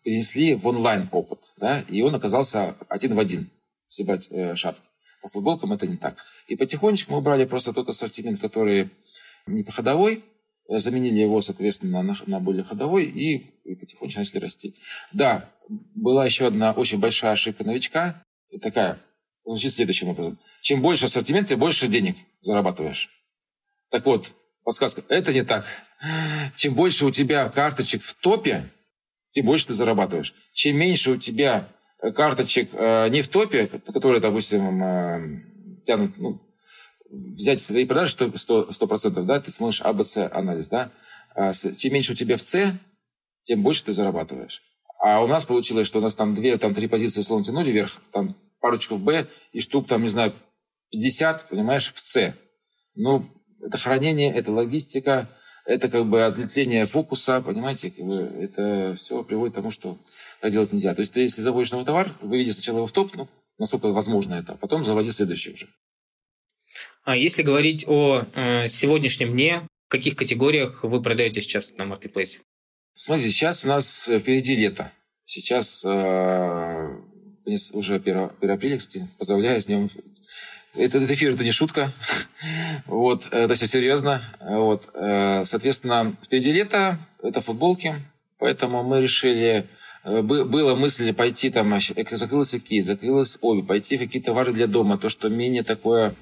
перенесли 0.05 0.55
в 0.55 0.67
онлайн 0.67 1.09
опыт, 1.13 1.53
да, 1.59 1.81
и 1.89 2.03
он 2.03 2.15
оказался 2.15 2.77
один 2.89 3.15
в 3.15 3.21
один, 3.21 3.51
стебать 3.87 4.29
э, 4.31 4.55
шапки. 4.57 4.83
По 5.23 5.29
футболкам 5.29 5.73
это 5.73 5.87
не 5.87 5.97
так. 5.97 6.19
И 6.49 6.57
потихонечку 6.57 7.13
мы 7.13 7.19
убрали 7.19 7.45
просто 7.45 7.73
тот 7.73 7.89
ассортимент, 7.89 8.41
который 8.41 8.91
не 9.47 9.63
по 9.63 9.71
ходовой, 9.71 10.25
э, 10.69 10.79
заменили 10.79 11.21
его, 11.21 11.41
соответственно, 11.41 12.03
на, 12.03 12.15
на 12.27 12.41
более 12.41 12.65
ходовой 12.65 13.05
и, 13.05 13.37
и 13.65 13.77
потихонечку 13.77 14.19
начали 14.19 14.39
расти. 14.39 14.75
Да, 15.13 15.49
была 15.69 16.25
еще 16.25 16.49
одна 16.49 16.73
очень 16.73 16.99
большая 16.99 17.33
ошибка 17.33 17.63
новичка, 17.63 18.25
такая, 18.61 18.99
звучит 19.45 19.73
следующим 19.73 20.09
образом. 20.09 20.39
Чем 20.61 20.83
больше 20.83 21.07
ассортимент, 21.07 21.49
тем 21.49 21.61
больше 21.61 21.87
денег 21.87 22.17
зарабатываешь. 22.41 23.09
Так 23.91 24.05
вот, 24.07 24.33
подсказка. 24.65 25.03
Это 25.09 25.33
не 25.33 25.45
так. 25.45 25.65
Чем 26.57 26.75
больше 26.75 27.05
у 27.05 27.11
тебя 27.11 27.49
карточек 27.49 28.03
в 28.03 28.15
топе, 28.15 28.71
тем 29.31 29.47
больше 29.47 29.69
ты 29.69 29.75
зарабатываешь. 29.75 30.35
Чем 30.53 30.77
меньше 30.77 31.13
у 31.13 31.17
тебя 31.17 31.69
карточек 32.15 32.71
э, 32.73 33.09
не 33.09 33.23
в 33.23 33.29
топе, 33.29 33.67
которые, 33.67 34.21
допустим, 34.21 34.83
э, 34.83 35.41
тянут, 35.85 36.19
ну, 36.19 36.41
взять 37.11 37.61
свои 37.61 37.87
продажи 37.87 38.17
100%, 38.17 38.71
100%, 38.71 39.23
да, 39.25 39.41
ты 39.41 39.51
сможешь 39.51 39.83
АБЦ 39.83 40.19
анализ, 40.33 40.69
да, 40.69 40.91
а 41.35 41.53
чем 41.53 41.93
меньше 41.93 42.13
у 42.13 42.15
тебя 42.15 42.37
в 42.37 42.43
С, 42.43 42.75
тем 43.43 43.63
больше 43.63 43.85
ты 43.85 43.93
зарабатываешь. 43.93 44.63
А 45.01 45.23
у 45.23 45.27
нас 45.27 45.45
получилось, 45.45 45.87
что 45.87 45.99
у 45.99 46.03
нас 46.03 46.15
там 46.15 46.35
две, 46.35 46.57
там 46.59 46.75
три 46.75 46.87
позиции 46.87 47.21
условно 47.21 47.45
тянули 47.45 47.71
вверх, 47.71 48.01
там 48.13 48.37
парочку 48.61 48.97
в 48.97 49.03
Б 49.03 49.29
и 49.53 49.61
штук 49.61 49.89
там, 49.89 50.03
не 50.03 50.09
знаю, 50.09 50.33
50, 50.93 51.49
понимаешь, 51.49 51.93
в 51.93 51.99
С. 51.99 52.35
Ну, 52.95 53.27
это 53.63 53.79
хранение, 53.79 54.33
это 54.33 54.53
логистика, 54.53 55.29
это 55.65 55.89
как 55.89 56.07
бы 56.07 56.25
отлетление 56.25 56.87
фокуса, 56.87 57.41
понимаете, 57.41 57.91
как 57.91 58.05
бы 58.05 58.15
это 58.15 58.95
все 58.97 59.23
приводит 59.23 59.55
к 59.55 59.57
тому, 59.57 59.71
что 59.71 59.99
так 60.41 60.51
делать 60.53 60.73
нельзя. 60.73 60.95
То 60.95 61.01
есть 61.01 61.13
ты, 61.13 61.21
если 61.21 61.43
заводишь 61.43 61.71
новый 61.71 61.87
товар, 61.87 62.13
выведи 62.21 62.51
сначала 62.51 62.79
его 62.79 62.87
в 62.87 62.93
топ, 62.93 63.15
ну, 63.15 63.29
насколько 63.59 63.89
возможно 63.89 64.35
это, 64.35 64.53
а 64.53 64.57
потом 64.57 64.85
заводи 64.85 65.13
следующий 65.13 65.53
уже. 65.53 65.69
А 67.05 67.17
если 67.17 67.43
говорить 67.43 67.85
о 67.89 68.25
э, 68.35 68.69
сегодняшнем 68.69 69.33
дне, 69.33 69.63
в 69.87 69.91
каких 69.91 70.17
категориях 70.17 70.85
вы 70.85 71.03
продаете 71.03 71.41
сейчас 71.41 71.73
на 71.77 71.85
маркетплейсе? 71.85 72.41
Смотрите, 72.95 73.31
сейчас 73.31 73.65
у 73.65 73.69
нас 73.69 74.09
впереди 74.09 74.57
лето. 74.57 74.93
Сейчас 75.25 75.85
э, 75.85 76.89
уже 77.73 77.95
1, 77.95 78.31
1 78.41 78.51
апреля, 78.51 78.79
кстати, 78.79 79.07
поздравляю 79.19 79.61
с 79.61 79.67
днем. 79.67 79.91
Этот 80.75 81.11
эфир 81.11 81.35
это 81.35 81.45
не 81.45 81.51
шутка. 81.51 81.93
вот, 82.87 83.29
это 83.31 83.55
все 83.55 83.67
серьезно. 83.67 84.23
Вот, 84.41 84.89
э, 84.95 85.45
соответственно, 85.45 86.17
впереди 86.23 86.51
лето, 86.51 86.99
это 87.23 87.43
футболки, 87.43 87.97
поэтому 88.39 88.83
мы 88.83 89.03
решили 89.03 89.67
э, 90.05 90.23
было 90.23 90.75
мысль 90.75 91.13
пойти 91.13 91.51
там, 91.51 91.79
закрылась 92.13 92.53
ки, 92.53 92.81
закрылась 92.81 93.37
обувь, 93.43 93.67
пойти 93.67 93.97
в 93.97 94.01
какие-то 94.01 94.27
товары 94.27 94.55
для 94.55 94.67
дома, 94.67 94.97
то, 94.97 95.11
что 95.11 95.29
менее 95.29 95.63
такое 95.63 96.15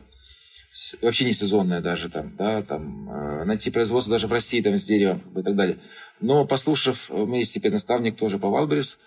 вообще 1.02 1.24
не 1.24 1.32
сезонное 1.32 1.80
даже 1.80 2.08
там, 2.08 2.34
да, 2.36 2.62
там, 2.62 3.08
э, 3.08 3.44
найти 3.44 3.70
производство 3.70 4.12
даже 4.12 4.26
в 4.26 4.32
России 4.32 4.60
там 4.60 4.76
с 4.76 4.84
деревом 4.84 5.20
как 5.20 5.32
бы, 5.32 5.40
и 5.40 5.44
так 5.44 5.54
далее. 5.54 5.78
Но 6.20 6.44
послушав, 6.44 7.10
у 7.10 7.26
меня 7.26 7.38
есть 7.38 7.54
теперь 7.54 7.72
наставник 7.72 8.16
тоже 8.16 8.38
по 8.38 8.50
Валберис, 8.50 8.98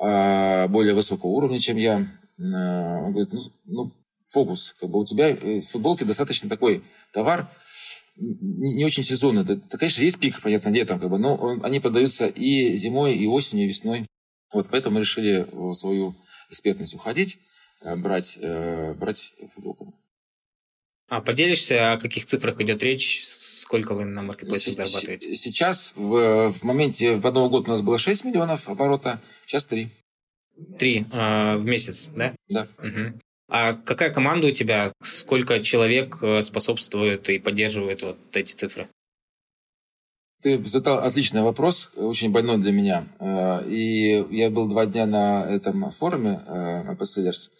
э, 0.00 0.66
более 0.68 0.94
высокого 0.94 1.30
уровня, 1.30 1.58
чем 1.58 1.76
я, 1.76 2.06
э, 2.38 2.42
он 2.42 3.12
говорит, 3.12 3.32
ну, 3.32 3.40
ну 3.66 3.92
фокус, 4.32 4.74
как 4.78 4.90
бы 4.90 5.00
у 5.00 5.06
тебя 5.06 5.34
в 5.34 5.62
футболке 5.62 6.04
достаточно 6.04 6.48
такой 6.48 6.82
товар, 7.12 7.50
не, 8.16 8.74
не 8.74 8.84
очень 8.84 9.02
сезонный. 9.02 9.42
Это, 9.42 9.78
конечно, 9.78 10.02
есть 10.02 10.18
пик, 10.18 10.40
понятно, 10.40 10.70
летом, 10.70 10.98
как 10.98 11.10
бы, 11.10 11.18
но 11.18 11.36
он, 11.36 11.64
они 11.64 11.80
продаются 11.80 12.26
и 12.26 12.76
зимой, 12.76 13.14
и 13.14 13.26
осенью, 13.26 13.66
и 13.66 13.68
весной. 13.68 14.06
Вот 14.52 14.68
поэтому 14.70 14.94
мы 14.94 15.00
решили 15.00 15.46
в 15.50 15.74
свою 15.74 16.14
экспертность 16.50 16.94
уходить, 16.94 17.38
брать, 17.96 18.38
брать 18.96 19.34
футболку. 19.54 19.94
А 21.08 21.22
поделишься, 21.22 21.92
о 21.92 21.98
каких 21.98 22.26
цифрах 22.26 22.60
идет 22.60 22.82
речь? 22.82 23.24
Сколько 23.24 23.94
вы 23.94 24.04
на 24.04 24.22
маркетплейсе 24.22 24.74
зарабатываете? 24.74 25.34
Сейчас, 25.36 25.94
в, 25.96 26.52
в 26.52 26.62
моменте, 26.64 27.14
в 27.14 27.26
одного 27.26 27.48
года 27.48 27.68
у 27.68 27.70
нас 27.70 27.80
было 27.80 27.98
6 27.98 28.24
миллионов 28.24 28.68
оборота, 28.68 29.20
сейчас 29.46 29.64
3. 29.64 29.88
3 30.78 31.06
э, 31.10 31.56
в 31.56 31.64
месяц, 31.64 32.10
да? 32.14 32.34
Да. 32.48 32.68
Угу. 32.78 33.20
А 33.48 33.72
какая 33.72 34.10
команда 34.10 34.48
у 34.48 34.50
тебя? 34.50 34.92
Сколько 35.02 35.60
человек 35.60 36.18
э, 36.22 36.42
способствует 36.42 37.30
и 37.30 37.38
поддерживает 37.38 38.02
вот 38.02 38.18
эти 38.34 38.52
цифры? 38.52 38.88
Ты 40.42 40.62
задал 40.66 40.98
отличный 40.98 41.42
вопрос, 41.42 41.90
очень 41.96 42.30
больной 42.30 42.58
для 42.58 42.72
меня. 42.72 43.08
Э, 43.18 43.66
и 43.66 44.22
я 44.36 44.50
был 44.50 44.68
два 44.68 44.84
дня 44.84 45.06
на 45.06 45.46
этом 45.46 45.90
форуме 45.90 46.40
AP 46.46 47.00
Sellers 47.00 47.50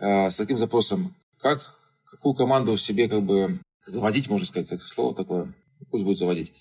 э, 0.00 0.30
с 0.30 0.36
таким 0.36 0.58
запросом, 0.58 1.14
как 1.38 1.60
какую 2.04 2.34
команду 2.34 2.76
себе 2.76 3.08
как 3.08 3.22
бы 3.22 3.60
заводить, 3.86 4.28
можно 4.28 4.46
сказать, 4.46 4.72
это 4.72 4.84
слово 4.84 5.14
такое, 5.14 5.52
пусть 5.90 6.04
будет 6.04 6.18
заводить, 6.18 6.52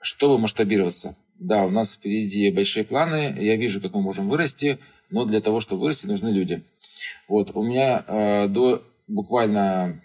чтобы 0.00 0.38
масштабироваться. 0.38 1.16
Да, 1.38 1.64
у 1.64 1.70
нас 1.70 1.94
впереди 1.94 2.50
большие 2.50 2.84
планы, 2.84 3.34
я 3.40 3.56
вижу, 3.56 3.80
как 3.80 3.94
мы 3.94 4.02
можем 4.02 4.28
вырасти, 4.28 4.78
но 5.10 5.24
для 5.24 5.40
того, 5.40 5.60
чтобы 5.60 5.82
вырасти, 5.82 6.06
нужны 6.06 6.28
люди. 6.28 6.62
Вот, 7.28 7.52
у 7.54 7.62
меня 7.62 8.04
э, 8.06 8.48
до 8.48 8.82
буквально 9.06 10.00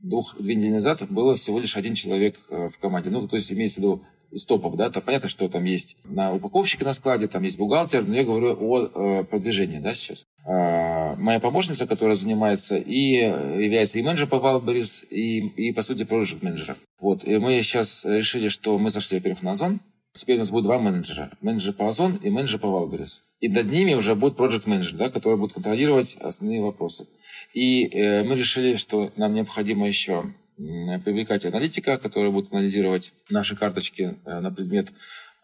двух, 0.00 0.36
две 0.38 0.54
недели 0.54 0.72
назад 0.72 1.02
было 1.10 1.36
всего 1.36 1.58
лишь 1.58 1.76
один 1.76 1.94
человек 1.94 2.36
э, 2.50 2.68
в 2.68 2.78
команде. 2.78 3.10
Ну, 3.10 3.26
то 3.28 3.36
есть 3.36 3.52
имеется 3.52 3.80
в 3.80 3.84
виду 3.84 4.02
из 4.30 4.44
топов, 4.44 4.76
да, 4.76 4.90
то 4.90 5.00
понятно, 5.00 5.28
что 5.28 5.48
там 5.48 5.64
есть 5.64 5.96
на 6.04 6.34
упаковщике 6.34 6.84
на 6.84 6.92
складе, 6.92 7.28
там 7.28 7.42
есть 7.42 7.58
бухгалтер, 7.58 8.04
но 8.06 8.14
я 8.14 8.24
говорю 8.24 8.56
о 8.58 8.86
э, 9.20 9.24
продвижении, 9.24 9.78
да, 9.78 9.94
сейчас. 9.94 10.26
Э, 10.46 11.14
моя 11.16 11.38
помощница, 11.40 11.86
которая 11.86 12.16
занимается 12.16 12.76
и 12.76 13.14
является 13.14 13.98
и 13.98 14.02
менеджером 14.02 14.30
по 14.30 14.38
Валберис, 14.38 15.04
и, 15.08 15.38
и, 15.38 15.72
по 15.72 15.82
сути, 15.82 16.04
проект 16.04 16.42
менеджером. 16.42 16.76
Вот, 17.00 17.24
и 17.24 17.38
мы 17.38 17.60
сейчас 17.62 18.04
решили, 18.04 18.48
что 18.48 18.78
мы 18.78 18.90
зашли, 18.90 19.18
во-первых, 19.18 19.42
на 19.42 19.52
Озон, 19.52 19.80
Теперь 20.16 20.36
у 20.36 20.40
нас 20.40 20.50
будет 20.50 20.64
два 20.64 20.78
менеджера. 20.78 21.30
Менеджер 21.40 21.74
по 21.74 21.88
Озон 21.88 22.16
и 22.16 22.30
менеджер 22.30 22.58
по 22.58 22.68
Валберис. 22.68 23.22
И 23.40 23.48
над 23.48 23.70
ними 23.70 23.94
уже 23.94 24.14
будет 24.14 24.36
проект 24.36 24.66
менеджер, 24.66 24.96
да, 24.96 25.10
который 25.10 25.38
будет 25.38 25.52
контролировать 25.52 26.16
основные 26.20 26.62
вопросы. 26.62 27.06
И 27.52 27.86
э, 27.86 28.24
мы 28.24 28.34
решили, 28.36 28.76
что 28.76 29.12
нам 29.16 29.34
необходимо 29.34 29.86
еще 29.86 30.32
привлекать 30.56 31.44
аналитика, 31.44 31.98
который 31.98 32.30
будет 32.30 32.52
анализировать 32.52 33.12
наши 33.28 33.56
карточки 33.56 34.14
э, 34.24 34.40
на 34.40 34.50
предмет 34.50 34.88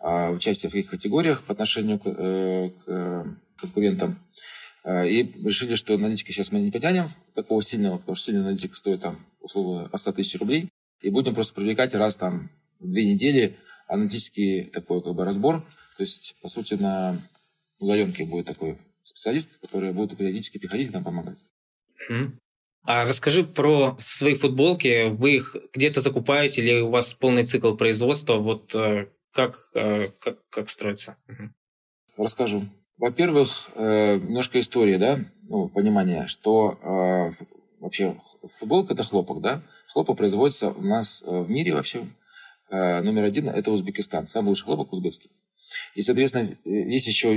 а, 0.01 0.31
участия 0.31 0.69
в 0.69 0.73
каких 0.73 0.91
категориях 0.91 1.43
по 1.45 1.53
отношению 1.53 1.99
к, 1.99 2.07
э, 2.07 2.71
к 2.71 3.37
конкурентам. 3.61 4.19
Э, 4.85 5.09
и 5.09 5.33
решили, 5.45 5.75
что 5.75 5.95
аналитика 5.95 6.33
сейчас 6.33 6.51
мы 6.51 6.61
не 6.61 6.71
потянем 6.71 7.05
такого 7.35 7.63
сильного, 7.63 7.99
потому 7.99 8.17
что 8.17 8.27
сильный 8.27 8.41
аналитик 8.41 8.75
стоит 8.75 9.03
там 9.03 9.19
условно 9.41 9.89
по 9.89 9.99
100 9.99 10.13
тысяч 10.13 10.39
рублей. 10.41 10.69
И 11.03 11.11
будем 11.11 11.35
просто 11.35 11.55
привлекать 11.55 11.95
раз 11.95 12.17
там 12.17 12.51
две 12.89 13.05
недели 13.05 13.57
аналитический 13.89 14.65
такой 14.65 15.03
как 15.03 15.15
бы 15.15 15.25
разбор. 15.25 15.61
То 15.97 16.03
есть, 16.03 16.35
по 16.43 16.49
сути, 16.49 16.75
на 16.75 17.17
удаленке 17.81 18.25
будет 18.25 18.47
такой 18.47 18.79
специалист, 19.03 19.59
который 19.61 19.93
будет 19.93 20.17
периодически 20.17 20.59
приходить 20.59 20.91
и 20.91 20.93
нам 20.93 21.05
помогать. 21.05 21.39
А 22.85 23.05
расскажи 23.05 23.45
про 23.45 23.95
свои 23.99 24.35
футболки. 24.35 25.09
Вы 25.11 25.37
их 25.37 25.57
где-то 25.73 26.01
закупаете 26.01 26.63
или 26.63 26.81
у 26.81 26.91
вас 26.91 27.15
полный 27.15 27.47
цикл 27.47 27.75
производства? 27.75 28.35
Вот 28.35 28.75
э, 28.75 29.07
как, 29.33 29.71
э, 29.75 30.09
как, 30.19 30.39
как 30.51 30.69
строится? 30.69 31.17
Расскажу. 32.17 32.65
Во-первых, 32.99 33.71
э, 33.77 34.17
немножко 34.17 34.59
истории, 34.59 34.97
да, 34.97 35.21
ну, 35.49 35.69
понимание, 35.69 36.27
что 36.27 36.79
вообще 37.79 38.17
футболка– 38.59 38.93
это 38.95 39.03
хлопок, 39.03 39.41
да? 39.41 39.63
Хлопок 39.89 40.17
производится 40.17 40.71
у 40.71 40.83
нас 40.83 41.23
в 41.25 41.51
мире 41.51 41.75
вообще. 41.75 42.07
Номер 42.73 43.25
один– 43.25 43.49
это 43.51 43.71
Узбекистан. 43.71 44.27
Самый 44.27 44.49
лучший 44.49 44.65
хлопок 44.65 44.93
узбекский. 44.93 45.31
И, 45.95 46.03
соответственно, 46.03 46.57
есть 46.65 47.07
еще 47.07 47.29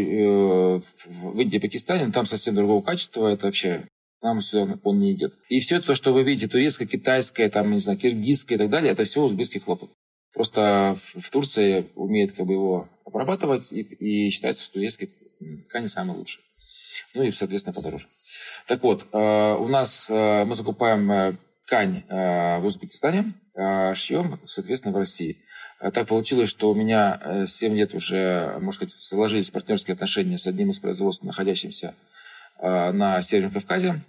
в 1.06 1.40
Индии, 1.40 1.58
Пакистане, 1.58 2.06
но 2.06 2.12
там 2.12 2.26
совсем 2.26 2.56
другого 2.56 2.82
качества. 2.82 3.28
Это 3.28 3.48
вообще 3.48 3.86
нам 4.26 4.42
сюда 4.42 4.80
он 4.84 5.00
не 5.00 5.14
идет. 5.14 5.34
И 5.50 5.60
все 5.60 5.80
то, 5.80 5.94
что 5.94 6.14
вы 6.14 6.24
видите, 6.24 6.48
турецкое, 6.48 6.88
китайское, 6.88 7.50
там, 7.50 7.72
не 7.72 7.80
знаю, 7.80 8.00
киргизское 8.00 8.58
и 8.58 8.60
так 8.60 8.70
далее, 8.70 8.92
это 8.92 9.04
все 9.04 9.22
узбекский 9.22 9.60
хлопок. 9.60 9.92
Просто 10.34 10.98
в, 11.16 11.30
Турции 11.30 11.86
умеет 11.96 12.34
как 12.34 12.46
бы 12.46 12.54
его 12.54 12.90
обрабатывать, 13.06 13.72
и, 13.72 13.82
и 13.82 14.30
считается, 14.32 14.64
что 14.64 14.74
турецкий 14.74 15.10
ткани 15.70 15.88
самый 15.88 16.18
лучший. 16.18 16.42
Ну 17.14 17.24
и, 17.24 17.32
соответственно, 17.32 17.74
подороже. 17.74 18.08
Так 18.68 18.84
вот, 18.84 19.06
э, 19.12 19.56
у 19.60 19.68
нас 19.68 20.10
э, 20.10 20.46
мы 20.46 20.56
закупаем 20.56 21.12
э, 21.12 21.36
ткань 21.66 22.04
э, 22.08 22.60
в 22.60 22.66
Узбекистане, 22.66 23.34
э, 23.56 23.94
шьем, 23.96 24.40
соответственно, 24.46 24.94
в 24.94 24.98
России. 24.98 25.38
Э, 25.80 25.92
так 25.92 26.08
получилось, 26.08 26.50
что 26.50 26.70
у 26.70 26.76
меня 26.76 27.20
э, 27.22 27.48
7 27.48 27.74
лет 27.76 27.94
уже, 27.94 28.58
можно 28.60 28.74
сказать, 28.74 28.96
сложились 29.00 29.50
партнерские 29.50 29.94
отношения 29.94 30.38
с 30.38 30.48
одним 30.48 30.72
из 30.72 30.80
производств, 30.80 31.24
находящимся 31.24 31.94
на 32.62 33.22
Северном 33.22 33.52
Кавказе. 33.52 34.02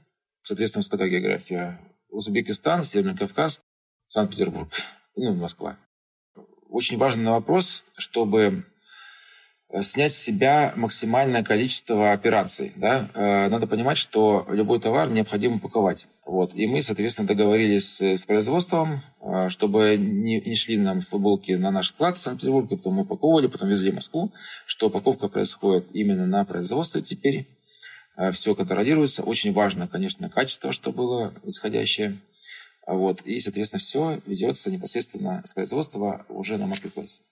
Соответственно, 0.42 0.84
такая 0.88 1.08
география. 1.08 1.80
Узбекистан, 2.10 2.84
Северный 2.84 3.16
Кавказ, 3.16 3.60
Санкт-Петербург, 4.06 4.68
ну, 5.16 5.34
Москва. 5.34 5.76
Очень 6.70 6.96
важный 6.96 7.28
вопрос, 7.32 7.84
чтобы 7.96 8.64
снять 9.80 10.12
с 10.12 10.18
себя 10.18 10.72
максимальное 10.76 11.42
количество 11.42 12.12
операций. 12.12 12.72
Да? 12.76 13.08
Э, 13.14 13.48
надо 13.48 13.66
понимать, 13.66 13.98
что 13.98 14.46
любой 14.48 14.80
товар 14.80 15.10
необходимо 15.10 15.56
упаковать. 15.56 16.08
Вот. 16.24 16.54
И 16.54 16.66
мы, 16.66 16.82
соответственно, 16.82 17.28
договорились 17.28 18.00
с, 18.00 18.26
производством, 18.26 19.02
э, 19.20 19.48
чтобы 19.48 19.96
не, 19.96 20.40
не 20.40 20.54
шли 20.54 20.76
нам 20.76 21.00
футболки 21.00 21.52
на 21.52 21.70
наш 21.70 21.88
склад 21.88 22.16
в 22.16 22.20
Санкт-Петербурге, 22.20 22.76
потом 22.76 22.94
мы 22.94 23.02
упаковывали, 23.02 23.48
потом 23.48 23.68
везли 23.68 23.90
в 23.90 23.96
Москву, 23.96 24.32
что 24.66 24.86
упаковка 24.86 25.28
происходит 25.28 25.86
именно 25.92 26.26
на 26.26 26.44
производстве 26.44 27.02
теперь 27.02 27.46
Э, 28.16 28.32
все 28.32 28.54
контролируется. 28.54 29.22
Очень 29.22 29.52
важно, 29.52 29.86
конечно, 29.86 30.28
качество, 30.28 30.72
что 30.72 30.92
было 30.92 31.34
исходящее. 31.44 32.18
Вот. 32.86 33.22
И, 33.22 33.40
соответственно, 33.40 33.80
все 33.80 34.20
ведется 34.26 34.70
непосредственно 34.70 35.42
с 35.44 35.52
производства 35.52 36.24
уже 36.28 36.56
на 36.56 36.66
маркетплейс. 36.66 37.22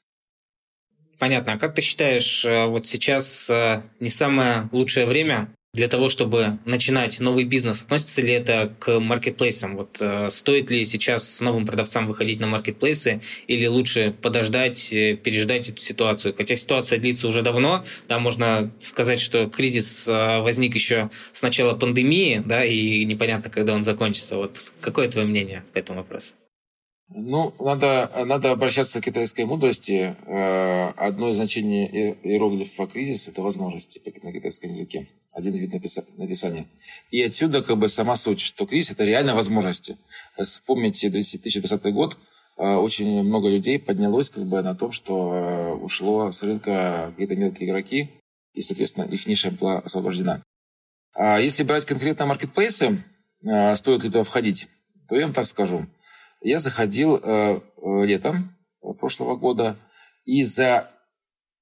Понятно. 1.19 1.55
А 1.55 1.59
как 1.59 1.75
ты 1.75 1.83
считаешь, 1.83 2.45
э, 2.45 2.67
вот 2.67 2.87
сейчас 2.87 3.49
э, 3.51 3.83
не 4.01 4.09
самое 4.09 4.69
лучшее 4.73 5.07
время 5.07 5.49
для 5.73 5.89
того, 5.89 6.09
чтобы 6.09 6.59
начинать 6.65 7.21
новый 7.21 7.45
бизнес? 7.45 7.83
Относится 7.83 8.23
ли 8.23 8.33
это 8.33 8.75
к 8.79 9.01
маркетплейсам? 9.01 9.77
Вот 9.77 9.99
э, 10.01 10.29
стоит 10.31 10.71
ли 10.71 10.85
сейчас 10.85 11.41
новым 11.41 11.67
продавцам 11.67 12.07
выходить 12.07 12.41
на 12.41 12.47
маркетплейсы 12.47 13.21
или 13.47 13.67
лучше 13.67 14.15
подождать, 14.23 14.91
переждать 14.91 15.69
эту 15.69 15.81
ситуацию? 15.81 16.35
Хотя 16.37 16.57
ситуация 16.57 16.99
длится 16.99 17.29
уже 17.29 17.43
давно, 17.43 17.85
да, 18.09 18.19
можно 18.19 18.73
сказать, 18.79 19.21
что 19.21 19.49
кризис 19.49 20.07
возник 20.07 20.75
еще 20.75 21.11
с 21.33 21.43
начала 21.43 21.75
пандемии, 21.75 22.43
да, 22.45 22.65
и 22.65 23.05
непонятно, 23.05 23.51
когда 23.51 23.75
он 23.75 23.85
закончится. 23.85 24.37
Вот 24.37 24.73
какое 24.81 25.09
твое 25.09 25.27
мнение 25.27 25.65
по 25.73 25.79
этому 25.79 26.01
вопросу? 26.01 26.35
Ну, 27.09 27.55
надо, 27.61 28.11
надо 28.25 28.51
обращаться 28.51 29.01
к 29.01 29.05
китайской 29.05 29.45
мудрости. 29.45 30.17
Э, 30.27 30.89
одно 30.97 31.29
из 31.29 31.37
значений 31.37 31.87
иероглифа 32.23 32.87
кризис– 32.87 33.29
это 33.29 33.43
возможности 33.43 34.01
на 34.23 34.33
китайском 34.33 34.71
языке. 34.71 35.07
Один 35.35 35.53
вид 35.53 35.73
написания. 35.73 36.67
И 37.11 37.23
отсюда 37.23 37.63
как 37.63 37.77
бы 37.77 37.89
сама 37.89 38.17
суть, 38.17 38.41
что 38.41 38.65
кризис– 38.67 38.91
это 38.93 39.05
реально 39.05 39.35
возможности. 39.35 39.99
Вспомните 40.43 41.11
2020 41.11 41.93
год, 41.93 42.17
э, 42.57 42.75
очень 42.75 43.23
много 43.23 43.51
людей 43.51 43.79
поднялось 43.79 44.31
как 44.31 44.47
бы 44.47 44.63
на 44.63 44.75
том, 44.75 44.91
что 44.91 45.35
э, 45.35 45.73
ушло 45.75 46.33
с 46.33 46.43
рынка 46.43 47.11
какие-то 47.11 47.37
мелкие 47.37 47.69
игроки, 47.69 48.11
и, 48.55 48.63
соответственно, 48.63 49.05
их 49.05 49.27
ниша 49.27 49.51
была 49.51 49.81
освобождена. 49.81 50.43
А 51.15 51.39
если 51.39 51.65
брать 51.65 51.85
конкретно 51.85 52.25
маркетплейсы, 52.25 53.05
стоит 53.75 54.05
ли 54.05 54.11
туда 54.11 54.25
входить, 54.25 54.69
то 55.07 55.17
я 55.17 55.25
вам 55.25 55.35
так 55.35 55.47
скажу– 55.47 55.85
я 56.45 56.59
заходил 56.59 57.17
э, 57.17 57.61
летом 58.05 58.57
прошлого 59.01 59.37
года, 59.37 59.77
и 60.25 60.45
за, 60.45 60.91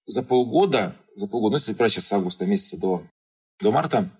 за 0.07 0.23
полгода, 0.23 0.95
за 1.15 1.29
полгода, 1.29 1.53
ну, 1.53 1.59
если 1.59 1.73
брать 1.73 1.93
сейчас 1.93 2.07
с 2.07 2.13
августа 2.13 2.47
месяца 2.47 2.77
до, 2.77 3.03
до 3.61 3.71
марта, 3.71 4.11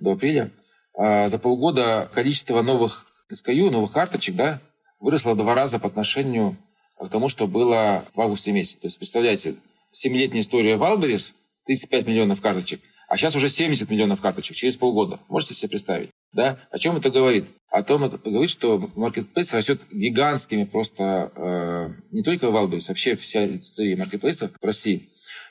до 0.00 0.12
апреля, 0.12 0.50
э, 0.98 1.28
за 1.28 1.38
полгода 1.38 2.10
количество 2.12 2.62
новых 2.62 3.06
SKU, 3.32 3.70
новых 3.70 3.92
карточек, 3.92 4.34
да, 4.34 4.60
выросло 4.98 5.34
в 5.34 5.36
два 5.36 5.54
раза 5.54 5.78
по 5.78 5.86
отношению 5.86 6.56
к 6.98 7.08
тому, 7.08 7.28
что 7.28 7.46
было 7.46 8.04
в 8.14 8.20
августе 8.20 8.50
месяце. 8.50 8.80
То 8.80 8.86
есть, 8.88 8.98
представляете, 8.98 9.54
7-летняя 9.94 10.40
история 10.40 10.76
Валберис, 10.76 11.34
35 11.66 12.06
миллионов 12.06 12.40
карточек, 12.40 12.80
а 13.08 13.16
сейчас 13.16 13.36
уже 13.36 13.48
70 13.48 13.88
миллионов 13.88 14.20
карточек 14.20 14.56
через 14.56 14.76
полгода. 14.76 15.20
Можете 15.28 15.54
себе 15.54 15.70
представить? 15.70 16.10
Да? 16.32 16.58
О 16.70 16.78
чем 16.78 16.96
это 16.96 17.10
говорит? 17.10 17.46
О 17.70 17.82
том, 17.82 18.04
это 18.04 18.18
говорит, 18.18 18.50
что 18.50 18.88
маркетплейс 18.96 19.52
растет 19.52 19.82
гигантскими 19.90 20.64
просто, 20.64 21.32
э, 21.34 21.90
не 22.12 22.22
только 22.22 22.46
Wildberries, 22.46 22.88
вообще 22.88 23.14
вся 23.14 23.44
индустрия 23.44 23.96
маркетплейсов 23.96 24.52
в 24.58 24.64
России 24.64 25.08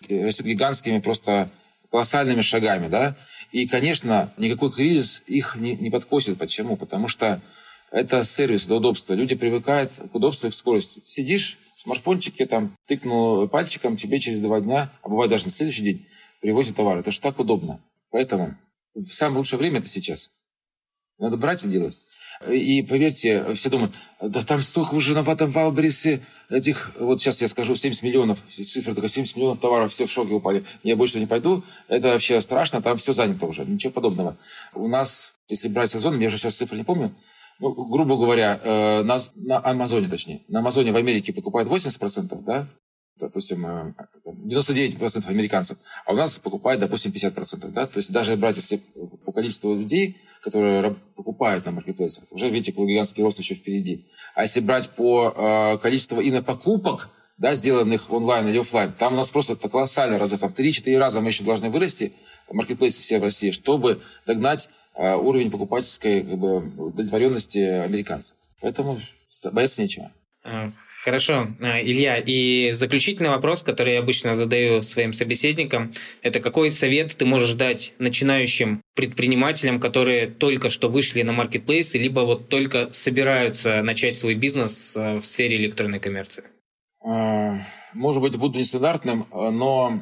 растет 0.09 0.45
гигантскими 0.45 0.99
просто 0.99 1.49
колоссальными 1.91 2.41
шагами, 2.41 2.87
да, 2.87 3.15
и, 3.51 3.67
конечно, 3.67 4.31
никакой 4.37 4.71
кризис 4.71 5.23
их 5.25 5.55
не, 5.55 5.75
не 5.75 5.89
подкосит. 5.89 6.37
Почему? 6.37 6.75
Потому 6.75 7.07
что 7.07 7.41
это 7.91 8.23
сервис, 8.23 8.65
это 8.65 8.75
удобство. 8.75 9.13
Люди 9.13 9.35
привыкают 9.35 9.93
к 9.93 10.13
удобству 10.13 10.47
и 10.47 10.51
к 10.51 10.53
скорости. 10.53 10.99
Сидишь 11.03 11.57
в 11.75 11.81
смартфончике, 11.81 12.45
там, 12.45 12.75
тыкнул 12.85 13.47
пальчиком, 13.47 13.95
тебе 13.95 14.19
через 14.19 14.39
два 14.39 14.59
дня, 14.59 14.91
а 15.01 15.09
бывает 15.09 15.31
даже 15.31 15.45
на 15.45 15.51
следующий 15.51 15.83
день, 15.83 16.07
привозят 16.41 16.75
товар. 16.75 16.97
Это 16.97 17.11
же 17.11 17.21
так 17.21 17.39
удобно. 17.39 17.79
Поэтому 18.11 18.55
самое 18.99 19.39
лучшее 19.39 19.59
время 19.59 19.79
это 19.79 19.87
сейчас. 19.87 20.29
Надо 21.19 21.37
брать 21.37 21.63
и 21.63 21.67
делать. 21.67 21.97
И 22.47 22.83
поверьте, 22.83 23.53
все 23.55 23.69
думают, 23.69 23.93
да 24.21 24.41
там 24.43 24.61
столько 24.61 24.93
уже 24.93 25.15
на 25.15 25.29
этом 25.29 25.49
Валбрисе 25.49 26.21
этих, 26.49 26.91
вот 26.99 27.19
сейчас 27.19 27.41
я 27.41 27.47
скажу, 27.47 27.75
70 27.75 28.03
миллионов, 28.03 28.43
цифра 28.47 28.93
такая, 28.93 29.09
70 29.09 29.35
миллионов 29.35 29.59
товаров, 29.59 29.91
все 29.91 30.05
в 30.05 30.11
шоке 30.11 30.33
упали. 30.35 30.63
Я 30.83 30.95
больше 30.95 31.19
не 31.19 31.25
пойду, 31.25 31.63
это 31.87 32.09
вообще 32.09 32.39
страшно, 32.41 32.81
там 32.81 32.97
все 32.97 33.13
занято 33.13 33.47
уже, 33.47 33.65
ничего 33.65 33.91
подобного. 33.91 34.37
У 34.75 34.87
нас, 34.87 35.33
если 35.49 35.67
брать 35.67 35.89
сезон, 35.89 36.19
я 36.19 36.27
уже 36.27 36.37
сейчас 36.37 36.55
цифры 36.55 36.77
не 36.77 36.83
помню, 36.83 37.11
ну, 37.59 37.71
грубо 37.71 38.17
говоря, 38.17 38.59
э, 38.61 39.01
на, 39.01 39.17
на 39.35 39.65
Амазоне, 39.65 40.07
точнее, 40.07 40.41
на 40.47 40.59
Амазоне 40.59 40.91
в 40.91 40.95
Америке 40.95 41.33
покупают 41.33 41.67
80%, 41.67 42.43
да, 42.43 42.67
допустим, 43.19 43.65
99% 43.65 45.25
э, 45.25 45.29
американцев, 45.29 45.77
а 46.05 46.13
у 46.13 46.15
нас 46.15 46.37
покупает, 46.37 46.79
допустим, 46.79 47.11
50%. 47.11 47.71
Да? 47.71 47.87
То 47.87 47.97
есть 47.97 48.11
даже 48.11 48.35
брать 48.35 48.57
если 48.57 48.77
по 49.25 49.31
количеству 49.31 49.75
людей, 49.75 50.17
которые 50.41 50.95
покупают 51.15 51.65
на 51.65 51.71
маркетплейсах, 51.71 52.25
уже, 52.31 52.49
видите, 52.49 52.71
гигантский 52.71 53.23
рост 53.23 53.39
еще 53.39 53.55
впереди. 53.55 54.05
А 54.35 54.43
если 54.43 54.59
брать 54.59 54.89
по 54.91 55.33
э, 55.35 55.77
количеству 55.79 56.19
именно 56.21 56.43
покупок, 56.43 57.09
да, 57.37 57.53
сделанных 57.53 58.11
онлайн 58.11 58.47
или 58.47 58.57
офлайн, 58.57 58.91
там 58.91 59.13
у 59.13 59.17
нас 59.17 59.29
просто 59.29 59.53
это 59.53 59.69
колоссальный 59.69 60.17
разрыв. 60.17 60.41
Там 60.41 60.51
3-4 60.51 60.97
раза 60.97 61.21
мы 61.21 61.27
еще 61.27 61.43
должны 61.43 61.69
вырасти, 61.69 62.13
маркетплейсы 62.51 63.01
все 63.01 63.19
в 63.19 63.23
России, 63.23 63.51
чтобы 63.51 64.01
догнать 64.25 64.69
э, 64.95 65.13
уровень 65.15 65.51
покупательской 65.51 66.23
как 66.23 66.39
бы, 66.39 66.57
удовлетворенности 66.57 67.59
американцев. 67.59 68.37
Поэтому 68.61 68.97
бояться 69.51 69.81
нечего. 69.81 70.11
Хорошо, 71.07 71.47
а, 71.61 71.79
Илья, 71.81 72.17
и 72.17 72.73
заключительный 72.73 73.29
вопрос, 73.29 73.63
который 73.63 73.93
я 73.93 73.99
обычно 73.99 74.35
задаю 74.35 74.81
своим 74.81 75.13
собеседникам, 75.13 75.93
это 76.21 76.41
какой 76.41 76.69
совет 76.69 77.15
ты 77.15 77.23
можешь 77.23 77.53
дать 77.53 77.93
начинающим 77.97 78.81
предпринимателям, 78.93 79.79
которые 79.79 80.27
только 80.27 80.69
что 80.69 80.89
вышли 80.89 81.21
на 81.21 81.31
маркетплейсы, 81.31 81.97
либо 81.97 82.19
вот 82.25 82.49
только 82.49 82.89
собираются 82.91 83.81
начать 83.83 84.17
свой 84.17 84.35
бизнес 84.35 84.97
а, 84.97 85.21
в 85.21 85.25
сфере 85.25 85.55
электронной 85.55 86.01
коммерции? 86.01 86.43
А, 87.01 87.57
может 87.93 88.21
быть, 88.21 88.35
буду 88.35 88.59
нестандартным, 88.59 89.27
но 89.31 90.01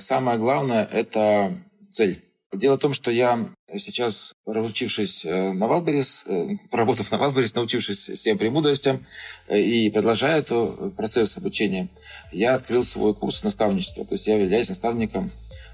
самое 0.00 0.36
главное– 0.36 0.86
это 0.92 1.56
цель. 1.88 2.20
Дело 2.52 2.76
в 2.76 2.80
том, 2.80 2.92
что 2.92 3.10
я 3.10 3.48
сейчас, 3.78 4.34
проучившись 4.44 5.24
э, 5.24 5.52
на 5.52 5.66
Wildberries, 5.68 6.24
э, 6.26 6.48
поработав 6.70 7.10
на 7.10 7.16
Wildberries, 7.16 7.54
научившись 7.54 8.10
всем 8.10 8.36
премудростям 8.36 9.06
э, 9.48 9.58
и 9.58 9.88
продолжая 9.88 10.40
этот 10.40 10.94
процесс 10.94 11.38
обучения, 11.38 11.88
я 12.30 12.54
открыл 12.54 12.84
свой 12.84 13.14
курс 13.14 13.42
наставничества. 13.42 14.04
То 14.04 14.16
есть 14.16 14.26
я 14.26 14.36
являюсь 14.36 14.68
наставником 14.68 15.30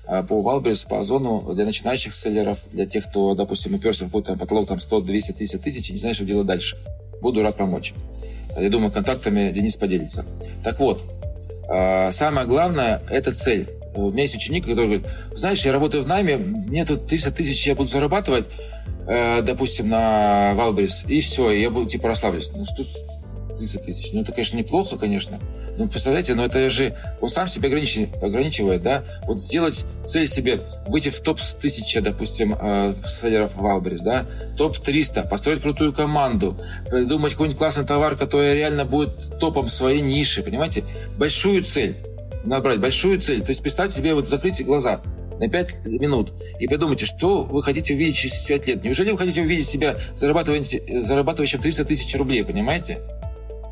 по 0.07 0.41
Валберис, 0.41 0.85
по 0.85 1.01
Озону 1.01 1.53
для 1.53 1.67
начинающих 1.67 2.15
селлеров, 2.15 2.67
для 2.71 2.87
тех, 2.87 3.07
кто, 3.09 3.35
допустим, 3.35 3.75
уперся 3.75 4.05
в 4.05 4.09
какой-то 4.09 4.37
потолок 4.37 4.69
там 4.69 4.79
100, 4.79 5.01
200, 5.01 5.33
300 5.33 5.59
тысяч 5.59 5.91
и 5.91 5.93
не 5.93 5.99
знает, 5.99 6.17
что 6.17 6.25
делать 6.25 6.47
дальше. 6.47 6.79
Буду 7.21 7.43
рад 7.43 7.57
помочь. 7.57 7.93
Я 8.57 8.71
думаю, 8.71 8.91
контактами 8.91 9.51
Денис 9.51 9.77
поделится. 9.77 10.25
Так 10.65 10.79
вот, 10.79 11.03
самое 11.67 12.47
главное– 12.47 13.03
это 13.11 13.33
цель. 13.33 13.69
У 14.07 14.11
меня 14.13 14.23
есть 14.23 14.35
ученик, 14.35 14.65
который 14.65 14.87
говорит, 14.87 15.07
знаешь, 15.35 15.65
я 15.65 15.73
работаю 15.73 16.03
в 16.03 16.07
найме, 16.07 16.37
мне 16.37 16.85
тут 16.85 17.07
300 17.07 17.33
тысяч 17.33 17.67
я 17.67 17.75
буду 17.75 17.89
зарабатывать, 17.89 18.47
э, 19.07 19.43
допустим, 19.43 19.89
на 19.89 20.55
Валбрис, 20.55 21.05
и 21.09 21.21
все, 21.21 21.51
я 21.51 21.71
буду 21.71 21.89
типа 21.89 22.09
расслаблюсь. 22.09 22.51
Ну, 22.55 22.65
что 22.65 22.85
30 23.59 23.83
тысяч. 23.83 24.13
Ну, 24.13 24.23
это, 24.23 24.33
конечно, 24.33 24.57
неплохо, 24.57 24.97
конечно. 24.97 25.39
Но 25.77 25.89
представляете, 25.89 26.35
но 26.35 26.45
это 26.45 26.69
же 26.71 26.97
он 27.21 27.29
сам 27.29 27.49
себя 27.49 27.69
ограничивает, 27.69 28.23
ограничивает 28.23 28.83
да? 28.83 29.05
Вот 29.25 29.43
сделать 29.43 29.85
цель 30.05 30.27
себе, 30.27 30.61
выйти 30.87 31.11
в 31.11 31.21
топ 31.21 31.39
1000, 31.41 32.01
допустим, 32.01 32.57
э, 32.59 32.95
селлеров 33.07 33.57
Валберис, 33.57 34.01
да? 34.01 34.27
Топ 34.57 34.79
300, 34.79 35.23
построить 35.25 35.61
крутую 35.61 35.93
команду, 35.93 36.57
придумать 36.91 37.33
какой-нибудь 37.33 37.59
классный 37.59 37.85
товар, 37.85 38.17
который 38.17 38.55
реально 38.55 38.85
будет 38.85 39.39
топом 39.39 39.69
своей 39.69 40.01
ниши, 40.01 40.43
понимаете? 40.43 40.85
Большую 41.19 41.65
цель 41.65 41.97
набрать 42.45 42.81
большую 42.81 43.21
цель. 43.21 43.43
То 43.43 43.51
есть 43.51 43.63
представьте 43.63 43.97
себе, 43.97 44.15
вот 44.15 44.29
закройте 44.29 44.65
глаза 44.65 45.01
на 45.39 45.49
5 45.49 45.87
минут 45.87 46.33
и 46.59 46.67
подумайте, 46.67 47.07
что 47.07 47.45
вы 47.45 47.63
хотите 47.63 47.95
увидеть 47.95 48.17
через 48.17 48.43
5 48.43 48.67
лет. 48.67 48.83
Неужели 48.83 49.11
вы 49.13 49.19
хотите 49.19 49.41
увидеть 49.41 49.69
себя 49.69 49.97
зарабатывающим 50.17 51.61
300 51.61 51.85
тысяч 51.85 52.15
рублей, 52.17 52.45
понимаете? 52.45 52.99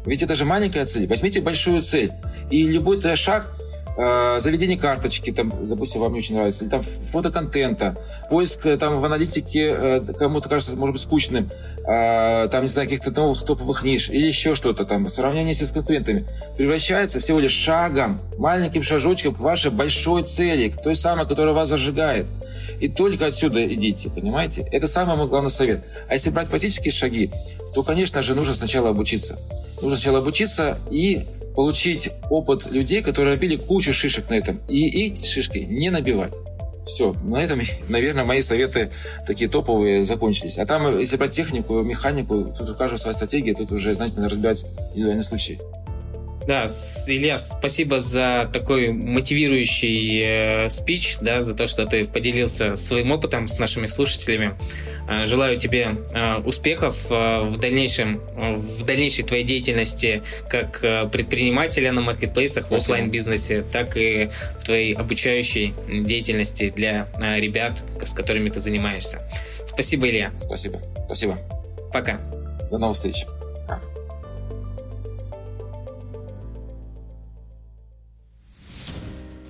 Ведь 0.05 0.23
это 0.23 0.37
же 0.37 0.45
маленькая 0.45 0.87
цель. 0.87 1.09
Возьмите 1.09 1.41
большую 1.41 1.83
цель. 1.83 2.13
И 2.49 2.63
любой 2.63 3.01
шаг 3.17 3.56
э, 3.97 4.39
заведение 4.39 4.79
карточки, 4.79 5.33
там, 5.33 5.53
допустим, 5.69 6.01
вам 6.01 6.13
не 6.13 6.19
очень 6.19 6.35
нравится, 6.35 6.65
или 6.65 6.71
там 6.71 6.83
фото 6.83 7.31
контента, 7.31 7.97
поиск 8.31 8.67
э, 8.67 8.77
там 8.77 9.01
в 9.01 9.05
аналитике 9.05 9.69
э, 9.69 10.01
кому-то 10.01 10.49
кажется, 10.49 10.77
может 10.77 10.95
быть, 10.95 11.03
скучным, 11.03 11.51
там, 11.87 12.63
не 12.63 12.69
знаю, 12.69 12.89
каких-то 12.89 13.11
новых 13.11 13.43
топовых 13.45 13.83
ниш, 13.85 14.11
или 14.11 14.27
еще 14.27 14.55
что-то 14.55 14.85
там, 14.85 15.09
сравнение 15.09 15.55
с 15.55 15.71
конкурентами, 15.71 16.27
превращается 16.57 17.21
всего 17.21 17.39
лишь 17.39 17.53
шагом, 17.53 18.21
маленьким 18.39 18.83
шажочком 18.83 19.35
к 19.35 19.39
вашей 19.39 19.71
большой 19.71 20.25
цели, 20.25 20.69
к 20.69 20.83
той 20.83 20.95
самой, 20.95 21.27
которая 21.27 21.55
вас 21.55 21.69
зажигает. 21.69 22.27
И 22.81 22.89
только 22.89 23.27
отсюда 23.27 23.65
идите, 23.67 24.11
понимаете? 24.11 24.67
Это 24.73 24.87
самый 24.87 25.17
мой 25.17 25.29
главный 25.29 25.51
совет. 25.51 25.85
А 26.09 26.15
если 26.15 26.31
брать 26.31 26.49
практические 26.49 26.93
шаги, 26.93 27.31
то, 27.77 27.83
конечно 27.83 28.23
же, 28.23 28.35
нужно 28.35 28.55
сначала 28.55 28.89
обучиться. 28.89 29.39
Нужно 29.83 29.99
сначала 29.99 30.21
обучиться 30.21 30.79
и 30.91 31.27
получить 31.55 32.09
опыт 32.31 32.73
людей, 32.73 33.03
которые 33.03 33.35
набили 33.35 33.57
кучу 33.57 33.93
шишек 33.93 34.31
на 34.31 34.35
этом, 34.35 34.63
и 34.67 35.05
эти 35.05 35.27
шишки 35.27 35.59
не 35.59 35.91
набивать. 35.91 36.33
Все, 36.87 37.13
на 37.23 37.37
этом, 37.37 37.61
наверное, 37.91 38.25
мои 38.25 38.41
советы 38.41 38.89
такие 39.27 39.51
топовые 39.51 40.05
закончились. 40.05 40.57
А 40.57 40.65
там, 40.65 40.99
если 40.99 41.19
брать 41.19 41.33
технику, 41.33 41.83
механику, 41.83 42.51
тут 42.59 42.71
у 42.71 42.75
каждого 42.75 42.97
своя 42.97 43.13
стратегия, 43.13 43.53
тут 43.53 43.71
уже, 43.73 43.95
знаете, 43.95 44.15
надо 44.17 44.31
разбирать 44.31 44.65
индивидуальный 44.95 45.23
случай. 45.23 45.59
Да, 46.47 46.67
Илья, 47.09 47.39
спасибо 47.39 47.99
за 47.99 48.49
такой 48.53 48.93
мотивирующий 48.93 50.21
э, 50.23 50.71
спич, 50.71 51.17
да, 51.21 51.43
за 51.43 51.55
то, 51.55 51.67
что 51.67 51.87
ты 51.87 52.07
поделился 52.07 52.77
своим 52.77 53.11
опытом 53.11 53.49
с 53.49 53.59
нашими 53.59 53.87
слушателями. 53.87 54.57
Э, 55.09 55.25
желаю 55.25 55.59
тебе 55.59 55.97
э, 56.15 56.37
успехов 56.37 57.11
э, 57.11 57.41
в 57.41 57.57
дальнейшем, 57.57 58.21
э, 58.37 58.55
в 58.55 58.85
дальнейшей 58.85 59.25
твоей 59.25 59.43
деятельности 59.43 60.23
как 60.49 60.85
э, 60.85 61.09
предпринимателя 61.09 61.91
на 61.91 62.01
маркетплейсах, 62.01 62.71
в 62.71 62.75
офлайн 62.75 63.11
бизнесе 63.11 63.65
так 63.73 63.97
и 63.97 64.31
в 64.61 64.65
твоей 64.65 64.95
обучающей 64.95 65.75
деятельности 65.89 66.71
для 66.71 67.09
э, 67.21 67.41
ребят, 67.41 67.85
с 68.05 68.13
которыми 68.13 68.51
ты 68.51 68.61
занимаешься. 68.61 69.21
Спасибо, 69.65 70.09
Илья. 70.09 70.33
Спасибо. 70.39 70.81
Спасибо. 71.07 71.39
Пока. 71.93 72.21
До 72.71 72.79
новых 72.79 72.95
встреч. 72.97 73.25